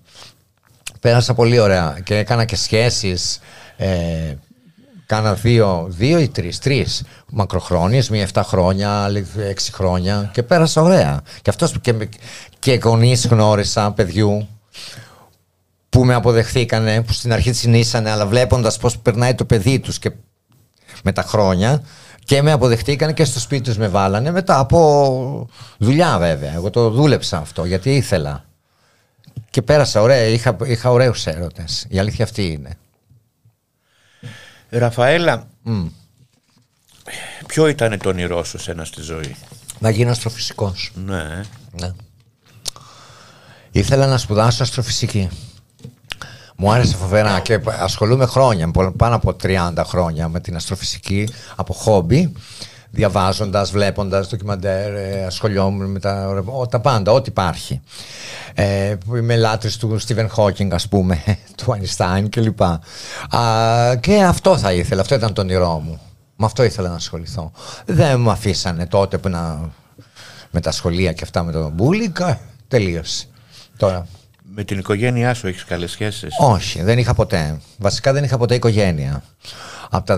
[1.04, 3.40] Πέρασα πολύ ωραία και έκανα και σχέσεις.
[3.78, 4.34] Ε,
[5.06, 10.82] κάνα δύο, δύο ή τρεις, τρεις μακροχρόνιες, μία 7 χρόνια, άλλη 6 χρόνια και πέρασα
[10.82, 11.22] ωραία.
[11.42, 12.10] Και αυτός που και, με-
[12.60, 14.48] και γονείς γνώρισα παιδιού
[15.90, 20.12] που με αποδεχθήκανε, που στην αρχή τσινήσανε, αλλά βλέποντας πώς περνάει το παιδί τους και
[21.04, 21.84] με τα χρόνια
[22.26, 25.48] και με αποδεχτήκανε και στο σπίτι τους με βάλανε μετά από
[25.78, 26.54] δουλειά βέβαια.
[26.54, 28.44] Εγώ το δούλεψα αυτό γιατί ήθελα.
[29.54, 31.86] Και πέρασα ωραία, είχα, είχα ωραίους έρωτες.
[31.90, 32.78] Η αλήθεια αυτή είναι.
[34.70, 35.48] Ραφαέλα,
[37.48, 39.36] ποιο ήταν το όνειρό σου σένα στη ζωή;
[39.80, 40.92] Να γίνω αστροφυσικός.
[40.96, 41.42] Ναι.
[41.72, 41.92] Ναι.
[43.72, 45.30] Ήθελα να σπουδάσω αστροφυσική.
[46.56, 51.74] Μου άρεσε φοβερά και ασχολούμαι χρόνια, πο- πάνω από 30 χρόνια με την αστροφυσική από
[51.74, 52.34] χόμπι,
[52.96, 57.82] διαβάζοντας, βλέποντας ντοκιμαντέρ, ε, ασχολιόμουν με τα, ο- τα πάντα, ό,τι υπάρχει.
[58.54, 61.24] Ε, που είμαι λάτρης του Στίβεν Χόκινγκ, ας πούμε,
[61.58, 62.62] του Einstein κλπ.
[62.62, 62.80] Α,
[64.00, 66.00] και αυτό θα ήθελα, αυτό ήταν το όνειρό μου.
[66.36, 67.52] Με αυτό ήθελα να ασχοληθώ.
[67.86, 69.70] Δεν με αφήσανε τότε που να
[70.52, 72.40] με τα σχολεία και αυτά με τον Μπούλικα.
[72.68, 73.26] Τελείωσε.
[73.78, 74.08] Τώρα.
[74.56, 77.58] Με την οικογένειά σου έχεις καλές σχέσεις; Όχι, δεν είχα ποτέ.
[77.78, 79.24] Βασικά δεν είχα ποτέ οικογένεια.
[79.90, 80.18] Από τα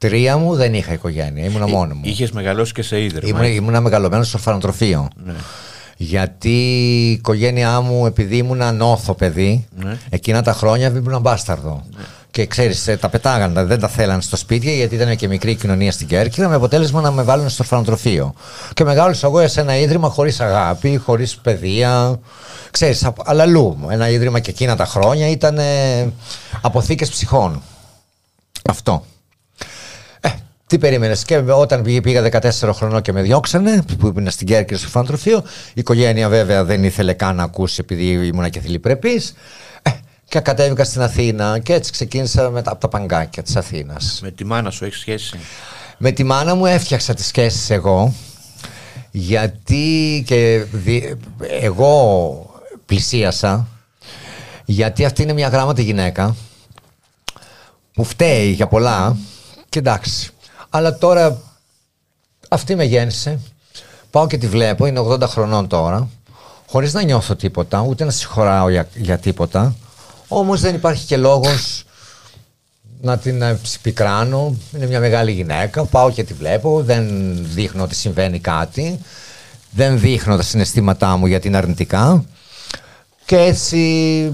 [0.00, 1.44] 13 μου δεν είχα οικογένεια.
[1.44, 2.00] Ήμουνα μόνο μου.
[2.04, 3.28] Είχες μεγαλώσει και σε ίδρυμα.
[3.28, 5.08] Ήμουνα, ήμουνα μεγαλωμένος στο ορφανοτροφείο.
[5.24, 5.32] Ναι.
[5.96, 9.96] Γιατί η οικογένειά μου, επειδή ήμουν ανώθο παιδί, Ναι.
[10.10, 11.84] εκείνα τα χρόνια ήμουν μπάσταρδο.
[12.30, 16.06] Και ξέρεις, τα πετάγανε, δεν τα θέλανε στο σπίτι γιατί ήταν και μικρή κοινωνία στην
[16.06, 18.34] Κέρκυρα, με αποτέλεσμα να με βάλουν στο ορφανοτροφείο.
[18.74, 22.20] Και μεγάλωσα εγώ σε ένα ίδρυμα χωρίς αγάπη, χωρίς παιδεία.
[22.70, 23.86] Ξέρεις, απ- αλλαλού.
[23.90, 25.58] Ένα ίδρυμα και εκείνα τα χρόνια ήταν
[26.60, 27.62] αποθήκες ψυχών.
[28.70, 29.04] Αυτό.
[30.20, 30.28] Ε,
[30.66, 31.24] τι περίμενες.
[31.24, 35.38] Και όταν πήγα- πήγα 14 χρονών και με διώξανε, που ήμουν στην Κέρκυρα στο φαντροφείο,
[35.68, 39.34] η οικογένεια βέβαια δεν ήθελε καν να ακούσει επειδή ήμουν και θηλυπρεπής.
[39.82, 39.90] Ε,
[40.28, 44.18] και κατέβηκα στην Αθήνα και έτσι ξεκίνησα μετά από τα παγκάκια της Αθήνας.
[44.22, 45.38] Με τη μάνα σου έχεις σχέση;
[45.98, 48.14] Με τη μάνα μου έφτιαξα τις σχέσεις εγώ
[49.10, 51.16] γιατί και δι-
[51.60, 52.49] εγώ
[52.90, 53.66] πλησίασα
[54.64, 56.36] γιατί αυτή είναι μια γράμματη γυναίκα
[57.92, 59.16] που φταίει για πολλά
[59.68, 60.30] και εντάξει.
[60.70, 61.42] Αλλά τώρα
[62.48, 63.38] αυτή με γέννησε.
[64.10, 66.08] Πάω και τη βλέπω, είναι 80 χρονών τώρα,
[66.66, 69.74] χωρίς να νιώθω τίποτα, ούτε να συγχωράω για, για τίποτα.
[70.28, 71.84] Όμως δεν υπάρχει και λόγος
[73.00, 74.56] να την ε, πικράνω.
[74.74, 75.84] Είναι μια μεγάλη γυναίκα.
[75.84, 76.82] Πάω και τη βλέπω.
[76.82, 77.06] Δεν
[77.42, 78.98] δείχνω ότι συμβαίνει κάτι.
[79.70, 82.24] Δεν δείχνω τα συναισθήματά μου γιατί είναι αρνητικά.
[83.30, 84.32] Και έτσι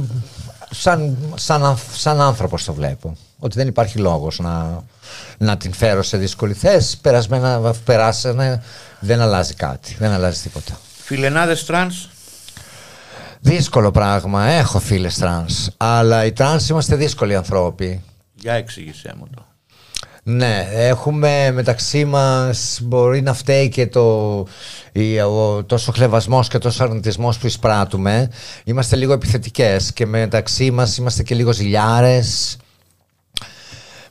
[0.70, 3.16] σαν, σαν, ανθ- σαν άνθρωπος το βλέπω.
[3.38, 4.84] Ότι δεν υπάρχει λόγος να,
[5.38, 7.00] να την φέρω σε δύσκολη θέση.
[7.00, 8.62] Περασμένα, περάσανε,
[9.00, 9.96] δεν αλλάζει κάτι.
[9.98, 10.78] Δεν αλλάζει τίποτα.
[10.98, 12.08] Φιλενάδες τρανς;
[13.40, 14.44] Δύσκολο πράγμα.
[14.44, 15.68] Έχω φίλες τρανς.
[15.76, 18.02] Αλλά οι τρανς είμαστε δύσκολοι ανθρώποι.
[18.34, 19.46] Για εξήγησέ μου το.
[20.28, 24.46] Ναι, έχουμε μεταξύ μας μπορεί να φταίει και το,
[24.92, 28.30] η, ο, τόσο χλευασμός και τόσο αρνητισμός που εισπράττουμε.
[28.64, 32.56] Είμαστε λίγο επιθετικές και μεταξύ μας είμαστε και λίγο ζηλιάρες.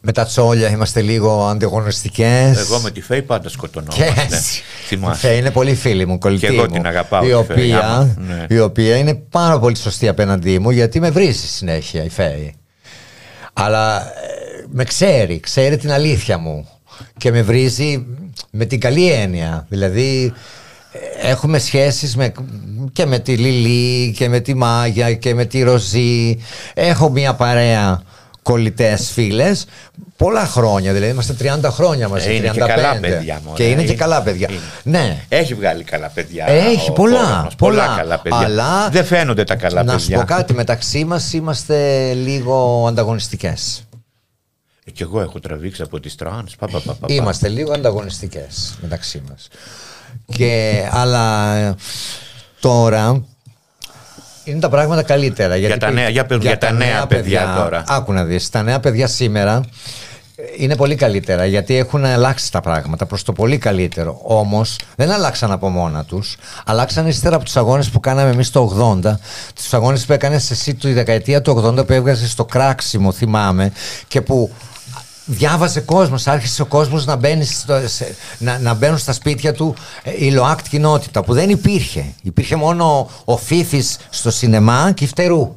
[0.02, 2.58] Με τα τσόλια είμαστε λίγο αντιγωνιστικές.
[2.58, 4.14] Εγώ με τη Φέη πάντα Και σκοτωνόμαστε.
[4.30, 4.62] έτσι.
[4.88, 5.28] Θυμάσαι.
[5.28, 6.68] Φε είναι πολύ φίλη μου, κολλητή Και εγώ μου.
[6.72, 8.46] την αγαπάω Η τη Φέη, οποία, άμα, ναι.
[8.50, 12.56] η οποία είναι πάρα πολύ σωστή απέναντί μου γιατί με βρίζει συνέχεια η Φέη.
[13.54, 14.06] Αλλά ε,
[14.72, 16.68] με ξέρει, ξέρει την αλήθεια μου
[17.18, 18.06] και με βρίζει
[18.52, 19.66] με την καλή έννοια.
[19.70, 20.34] Δηλαδή
[21.22, 22.32] ε, έχουμε σχέσεις με,
[22.94, 26.38] και με τη Λιλή και με τη Μάγια και με τη Ροζή.
[26.74, 28.02] Έχω μια παρέα
[28.42, 29.66] κολλητές φίλες
[30.18, 32.54] πολλά χρόνια, δηλαδή είμαστε 30 χρόνια μαζί, Ε, είναι 35.
[32.54, 33.56] και καλά παιδιά, μωρέ.
[33.64, 34.48] Και είναι και Είναι- καλά παιδιά.
[34.52, 34.60] είναι.
[34.98, 35.18] Ναι.
[35.30, 36.50] Έχει βγάλει καλά παιδιά.
[36.50, 37.56] Έχει ο πολλά, κόσμος.
[37.56, 37.94] πολλά.
[37.98, 38.38] καλά παιδιά.
[38.40, 40.18] Αλλά Δεν φαίνονται τα καλά να παιδιά.
[40.18, 43.84] σου πω κάτι, μεταξύ μας είμαστε λίγο ανταγωνιστικές.
[44.88, 46.56] Ε, Κι εγώ έχω τραβήξει από τις τρανς.
[46.56, 47.14] Πα, πα, πα, πα, πα.
[47.14, 49.48] Είμαστε λίγο ανταγωνιστικές μεταξύ μας.
[50.26, 51.76] Και, αλλά ε,
[52.60, 53.26] τώρα
[54.44, 55.56] είναι τα πράγματα καλύτερα.
[55.56, 57.84] Γιατί τα νέα- για πες μου, για τα νέα παιδιά τώρα.
[57.88, 59.64] Άκου να δεις, τα νέα παιδιά σήμερα
[60.36, 64.20] ε, είναι πολύ καλύτερα γιατί έχουν αλλάξει τα πράγματα προς το πολύ καλύτερο.
[64.24, 66.38] Όμως δεν αλλάξαν από μόνα τους.
[66.66, 69.14] Αλλάξαν ύστερα από τους αγώνες που κάναμε εμείς το 80.
[69.56, 73.72] Τους αγώνες που έκανες εσύ τη δεκαετία του 80 που έβγαζες στο κράξιμο θυμάμαι
[74.08, 74.52] και που
[75.26, 79.76] διάβαζε κόσμος, άρχισε ο κόσμος να, μπαίνει στο, σε- να, να μπαίνουν στα σπίτια του
[80.04, 82.06] ε, η ΛΟΑΤΚΙ κοινότητα που δεν υπήρχε.
[82.22, 85.56] Υπήρχε μόνο ο Φίφης στο σινεμά και η Φτερού.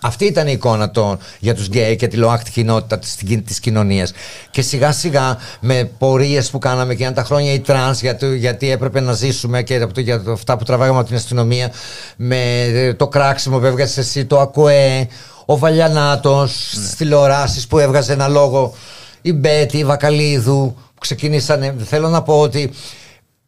[0.00, 4.12] Αυτή ήταν η εικόνα των, για τους γκέι και τη ΛΟΑΤΚΙ κοινότητα της, της κοινωνίας.
[4.50, 8.70] Και σιγά σιγά με πορείες που κάναμε και τα χρόνια οι τρανς για το- γιατί
[8.70, 11.72] έπρεπε να ζήσουμε και από το- για το- αυτά που τραβάγαμε από την αστυνομία
[12.16, 15.08] με ε, το κράξιμο που έβγαζε εσύ, το ΑΚΟΕ,
[15.46, 18.74] ο Βαλιανάτος στις τηλεοράσεις που έβγαζε ένα λόγο
[19.22, 21.74] η Μπέτη, η Βακαλίδου που ξεκινήσανε.
[21.84, 22.72] Θέλω να πω ότι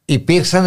[0.05, 0.67] υπήρξαν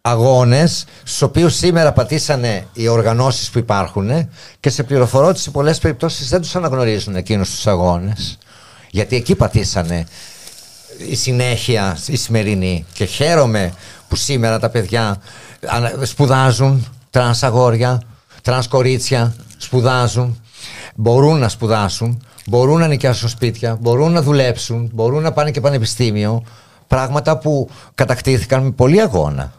[0.00, 4.28] αγώνες στους οποίους σήμερα πατήσανε οι οργανώσεις που υπάρχουν
[4.60, 8.38] και σε πληροφορώ ότι σε πολλές περιπτώσεις δεν τους αναγνωρίζουν εκείνους τους αγώνες.
[8.90, 10.06] Γιατί εκεί πατήσανε
[11.08, 12.84] η συνέχεια η σημερινή.
[12.92, 13.72] Και χαίρομαι
[14.08, 15.20] που σήμερα τα παιδιά
[15.66, 18.02] ανα- σπουδάζουν τρανς αγόρια,
[18.42, 20.40] τρανς κορίτσια σπουδάζουν
[20.94, 26.42] μπορούν να σπουδάσουν μπορούν να νοικιάσουν σπίτια μπορούν να δουλέψουν, μπορούν να πάνε και πανεπιστήμιο
[26.86, 29.52] πράγματα που κατακτήθηκαν με πολύ αγώνα.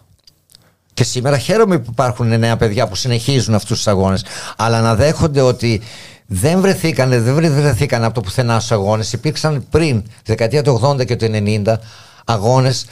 [0.94, 4.24] Και σήμερα χαίρομαι που υπάρχουν νέα παιδιά που συνεχίζουν αυτούς τους αγώνες
[4.58, 5.82] αλλά να δέχονται ότι
[6.28, 9.14] δεν βρεθήκανε, δεν βρε- βρεθήκανε από το πουθενά στους αγώνες.
[9.14, 11.80] Υπήρξαν πριν τη δεκαετία του 80 και του 90
[12.26, 12.86] αγώνες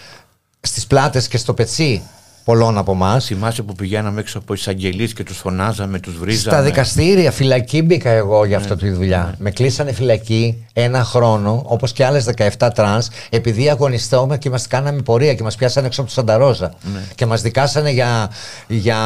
[0.62, 2.01] στις πλάτες και στο πετσί
[2.48, 3.26] πολλών από εμάς.
[3.26, 6.56] Θυμάσαι που πηγαίναμε έξω από εισαγγελείς και τους φωνάζαμε, τους βρίζαμε.
[6.56, 9.36] Στα δικαστήρια, φυλακή μπήκα εγώ για αυτό τη δουλειά.
[9.38, 12.26] Με κλείσανε φυλακή ένα χρόνο, όπως και άλλες
[12.60, 16.74] 17 τρανς, επειδή αγωνιστόμαι και μας κάναμε πορεία και μας πιάσανε έξω από το Σανταρόζα.
[17.16, 18.32] Και μας δικάσανε για,
[18.68, 18.98] για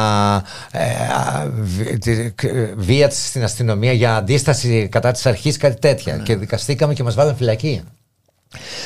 [0.72, 5.78] ε, α, β- τη- κ- βία της στην αστυνομία, για αντίσταση κατά της αρχής, κάτι
[5.78, 6.16] τέτοια.
[6.16, 7.82] Και δικαστήκαμε και μας βάλανε φυλακή.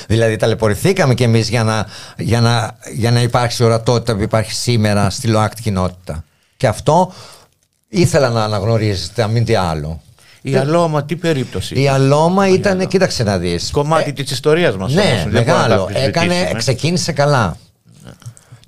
[0.07, 1.87] Δηλαδή ταλαιπωρηθήκαμε κι εμείς για να,
[2.17, 6.25] για, να, για να υπάρξει ορατότητα που υπάρχει σήμερα στη ΛΟΑΤΚΙ κοινότητα.
[6.57, 7.13] Και αυτό
[7.89, 10.01] ήθελα να αναγνωρίζετε, αν μη τι άλλο.
[10.43, 13.71] Η Αλόμα, τι περίπτωση; Η Αλόμα ήταν, κοίταξε να δεις.
[13.71, 14.93] Κομμάτι της ιστορίας μας.
[14.93, 15.75] Ναι, όμως, δεν μπορούμε να μεγάλο.
[15.75, 16.35] τα αμφισβητήσουμε.
[16.35, 17.57] Έκανε, ξεκίνησε καλά.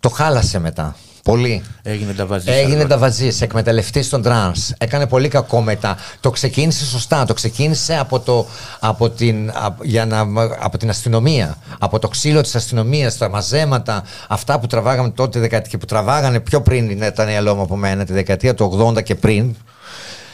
[0.01, 0.96] Το χάλασε μετά.
[1.23, 1.62] Πολύ.
[1.83, 2.51] Έγινε νταβατζή.
[2.51, 4.73] Έγινε νταβατζή, εκμεταλλευτή των τρανς.
[4.79, 5.97] Έκανε πολύ κακό μετά.
[6.21, 7.25] Το ξεκίνησε σωστά.
[7.25, 8.47] Το ξεκίνησε από, το,
[8.81, 10.21] από, την, απ- για να,
[10.59, 11.57] από την αστυνομία.
[11.79, 16.41] Από το ξύλο της αστυνομίας, τα μαζέματα, αυτά που τραβάγαμε τότε δεκαετία και που τραβάγανε
[16.41, 19.57] πιο πριν ήταν η αλώμα από μένα, τη δεκαετία του 80 και πριν.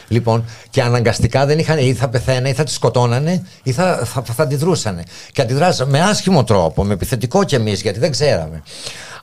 [0.07, 4.23] Λοιπόν, και αναγκαστικά δεν είχαν ή θα πεθαίνανε ή θα τη σκοτώνανε ή θα, θα,
[4.33, 5.03] θα αντιδρούσανε.
[5.31, 8.63] Και αντιδράσαμε με άσχημο τρόπο, με επιθετικό κι εμείς, γιατί δεν ξέραμε.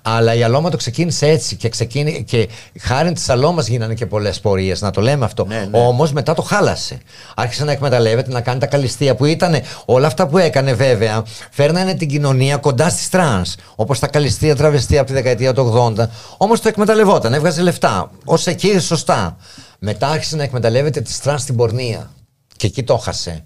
[0.03, 2.49] Αλλά η Αλώμα το ξεκίνησε έτσι και, ξεκίνη, και
[2.81, 5.45] χάρη της Αλώμα γίνανε και πολλές πορείες, να το λέμε αυτό.
[5.45, 5.79] Ναι, ναι.
[5.79, 6.99] Όμως μετά το χάλασε.
[7.37, 9.55] Άρχισε να εκμεταλλεύεται, να κάνει τα καλυστία που ήταν.
[9.85, 14.99] Όλα αυτά που έκανε βέβαια φέρνανε την κοινωνία κοντά στις τρανς Όπως τα καλλιστεία τραβεστί
[14.99, 16.07] από τη δεκαετία του 80.
[16.37, 18.11] Όμως το εκμεταλλευόταν, έβγαζε λεφτά.
[18.25, 19.37] Ως εκεί σωστά.
[19.79, 22.11] Μετά άρχισε να εκμεταλλεύεται τις τρανς στην πορνεία.
[22.57, 23.45] Και εκεί το 'χασε.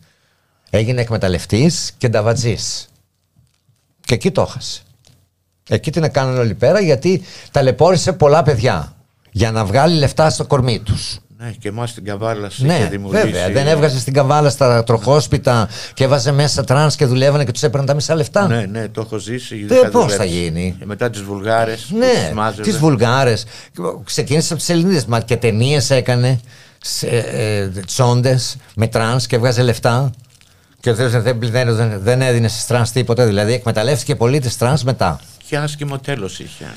[0.70, 2.88] Έγινε εκμεταλλευτής και νταβατζής.
[4.00, 4.85] Και εκεί το 'χασε.
[5.68, 8.90] Εκεί την έκαναν όλοι πέρα γιατί ταλαιπώρησε πολλά παιδιά.
[9.30, 11.18] Για να βγάλει λεφτά στο κορμί τους.
[11.38, 13.24] Ναι, και εμάς στην Καβάλα είχε Ναι, δημιουργήσει.
[13.26, 13.50] βέβαια.
[13.50, 17.86] Δεν έβγαζε στην καβάλα στα τροχόσπιτα και έβαζε μέσα τρανς και δουλεύανε και τους έπαιρναν
[17.86, 18.46] τα μισά λεφτά.
[18.46, 19.64] Ναι, ναι, το έχω ζήσει.
[19.64, 20.16] Δεν, είχα πώς δουλέψει.
[20.16, 21.90] θα γίνει; Ε, Μετά τις Βουλγάρες.
[21.98, 23.44] Ναι, τις βουλγάρες.
[24.04, 25.04] Ξεκίνησε από τις Ελληνίδες.
[25.04, 26.40] Μα και ταινίες έκανε.
[27.00, 30.10] Ε, Τσόντες με τρανς και έβγαζε λεφτά.
[30.80, 33.26] Και δεν, δεν, δεν, δεν έδινε στις τρανς τίποτα.
[33.26, 35.20] Δηλαδή εκμεταλλεύτηκε πολύ τις τρανς μετά.
[35.46, 36.74] Και άσχημο τέλος είχε.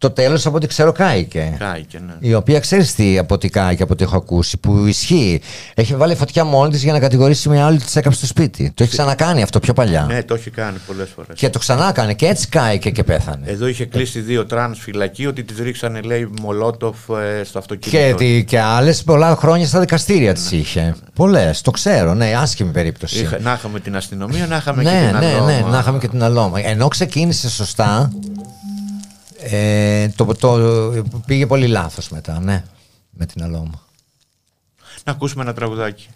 [0.00, 1.56] Το τέλος από ό,τι ξέρω κάηκε.
[1.58, 2.12] Κάηκε, ναι.
[2.28, 5.40] Η οποία ξέρεις τι από ό,τι κάηκε, από ό,τι έχω ακούσει, που ισχύει.
[5.74, 8.72] Έχει βάλει φωτιά μόνη της για να κατηγορήσει μια άλλη της έκαψε το σπίτι.
[8.74, 10.04] Το έχει ξανακάνει αυτό πιο παλιά.
[10.08, 11.36] Ναι, το έχει κάνει πολλές φορές.
[11.38, 13.46] Και το ξανά έκανε και έτσι κάηκε και πέθανε.
[13.46, 16.96] Εδώ είχε κλείσει δύο τρανς φυλακή ότι της ρίξανε, λέει, μολότοφ
[17.38, 18.08] ε, στο αυτοκίνητο.
[18.08, 20.94] Και, τι- και άλλες πολλά χρόνια στα δικαστήρια τις είχε.
[21.14, 23.20] Πολλές, το ξέρω, ναι, άσχημη περίπτωση.
[23.20, 25.46] Είχα- να είχαμε την αστυνομία, να είχαμε και ναι, την ναι, Αλώμα.
[25.52, 26.60] ναι, να είχαμε και την αλώμα.
[26.66, 28.10] Ενώ ξεκίνησε σωστά,
[29.42, 30.58] ε, το, το,
[31.26, 32.64] πήγε πολύ λάθος μετά, ναι,
[33.10, 33.86] με την αλώμα.
[35.04, 36.08] Να ακούσουμε ένα τραγουδάκι.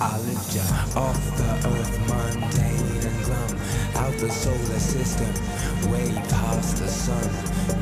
[0.00, 0.62] I lift ya
[0.94, 3.58] off the earth, mundane and glum,
[3.96, 5.26] out the solar system,
[5.90, 7.28] way past the sun,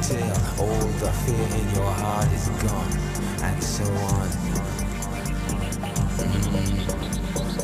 [0.01, 2.93] till all the fear in your heart is gone,
[3.45, 4.29] and so on.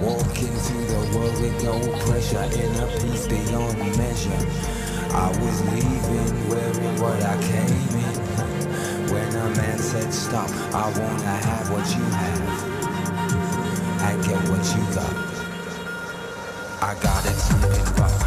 [0.04, 4.42] Walking through the world with no pressure, in a peace beyond measure.
[5.16, 9.12] I was leaving, wearing what I came in.
[9.12, 12.71] When a man said stop, I wanna have what you have
[14.02, 15.14] and get what you got.
[16.82, 18.21] I got it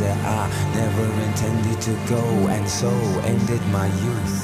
[0.00, 0.44] that I
[0.74, 2.90] never intended to go, and so
[3.24, 4.36] ended my youth.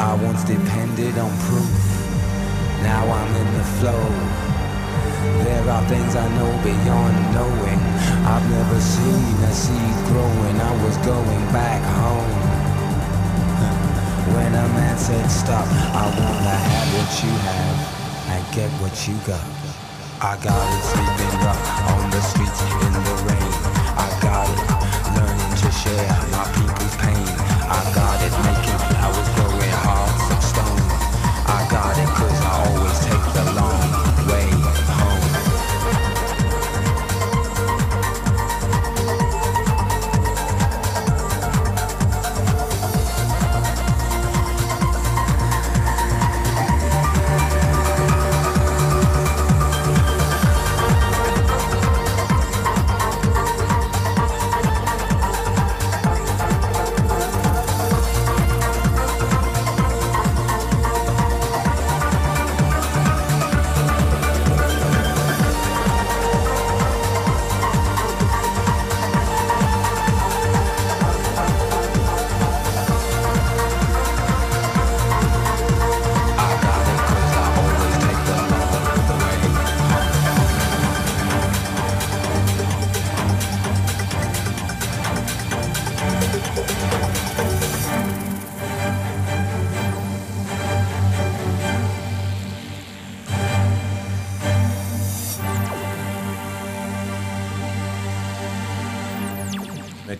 [0.00, 1.78] I once depended on proof.
[2.82, 4.04] Now I'm in the flow.
[5.46, 7.80] There are things I know beyond knowing.
[8.26, 10.56] I've never seen a seed growing.
[10.58, 12.38] I was going back home.
[14.34, 17.78] When a man said stop, I wanna have what you have
[18.32, 19.46] and get what you got.
[20.20, 21.62] I got it sleeping rough
[21.94, 23.52] on the streets in the rain.
[23.94, 24.58] I got it.
[25.14, 26.77] Learning to share my people's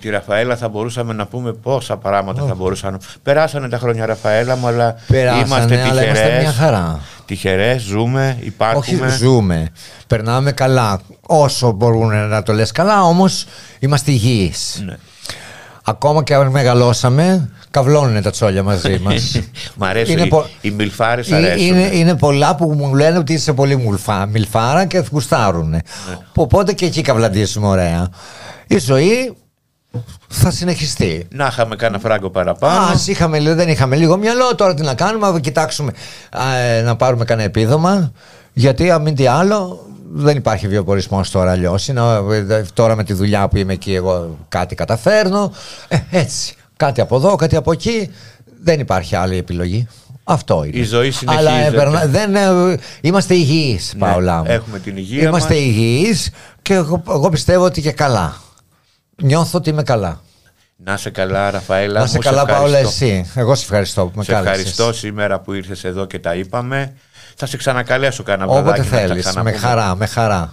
[0.08, 2.98] τη Ραφαέλα θα μπορούσαμε να πούμε πόσα πράγματα θα μπορούσαν.
[3.22, 6.42] Περάσανε τα χρόνια Ραφαέλα μου, αλλά Περάσανε, είμαστε αλλά είμαστε τυχερές.
[6.42, 7.00] μια χαρά.
[7.26, 9.06] Τυχερές, ζούμε, υπάρχουμε.
[9.06, 9.68] Όχι, ζούμε.
[10.06, 11.00] Περνάμε καλά.
[11.26, 13.44] Όσο μπορούν να το λες καλά, όμως
[13.78, 14.82] είμαστε υγιείς.
[14.86, 14.96] Ναι.
[15.84, 19.40] Ακόμα και αν μεγαλώσαμε, καυλώνουν τα τσόλια μαζί μας.
[19.76, 20.12] Μ' αρέσει.
[20.12, 21.66] Είναι οι, πο- οι μιλφάρες Είναι, αρέσουν.
[21.66, 25.68] είναι, είναι πολλά που μου λένε ότι είσαι πολύ μουλφά, μιλφάρα και γουστάρουν.
[25.70, 25.78] Ναι.
[26.34, 28.08] Οπότε και εκεί καυλαντήσουμε ωραία.
[28.66, 29.36] Η ζωή
[30.28, 31.26] θα συνεχιστεί.
[31.30, 32.80] Να είχαμε κάνα φράγκο παραπάνω.
[32.80, 35.92] Α, είχαμε, λίγο- δεν είχαμε λίγο μυαλό, τώρα τι να κάνουμε, να κοιτάξουμε
[36.30, 38.12] α, ε, να πάρουμε κανένα επίδομα.
[38.52, 41.90] Γιατί αν μη τι άλλο, δεν υπάρχει βιοπορισμό τώρα αλλιώς.
[42.74, 45.52] Τώρα με τη δουλειά που είμαι εκεί, εγώ κάτι καταφέρνω.
[45.88, 46.54] Ε, έτσι.
[46.76, 48.10] Κάτι από εδώ, κάτι από εκεί.
[48.62, 49.86] Δεν υπάρχει άλλη επιλογή.
[50.24, 50.78] Αυτό είναι.
[50.78, 51.76] Η ζωή Αλλά συνεχίζεται.
[51.76, 54.44] περνά- δεν, ε, είμαστε υγιείς, Ναι, Παολά μου.
[54.48, 55.62] έχουμε την υγεία Είμαστε μας.
[55.62, 56.30] υγιείς
[56.62, 58.36] και εγώ, εγώ πιστεύω ότι και καλά.
[59.22, 60.20] Νιώθω ότι είμαι καλά.
[60.76, 62.00] Να σε καλά, Ραφαέλα.
[62.00, 63.04] Να σε μου, καλά, Παόλα, ευχαριστώ.
[63.04, 63.30] εσύ.
[63.34, 64.56] Εγώ σε ευχαριστώ που με Σε κάλεσες.
[64.58, 66.94] ευχαριστώ σήμερα που ήρθες εδώ και τα είπαμε.
[67.36, 69.14] Θα σε ξανακαλέσω κάνα Όποτε βραδάκι να τα θέλεις.
[69.14, 69.52] Με ξαναπούμε.
[69.56, 70.52] χαρά, με χαρά.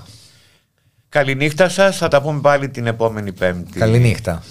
[1.09, 1.97] Καληνύχτα σας.
[1.97, 3.80] Θα τα πούμε πάλι την επόμενη Πέμπτη.
[3.80, 4.43] Καληνύχτα.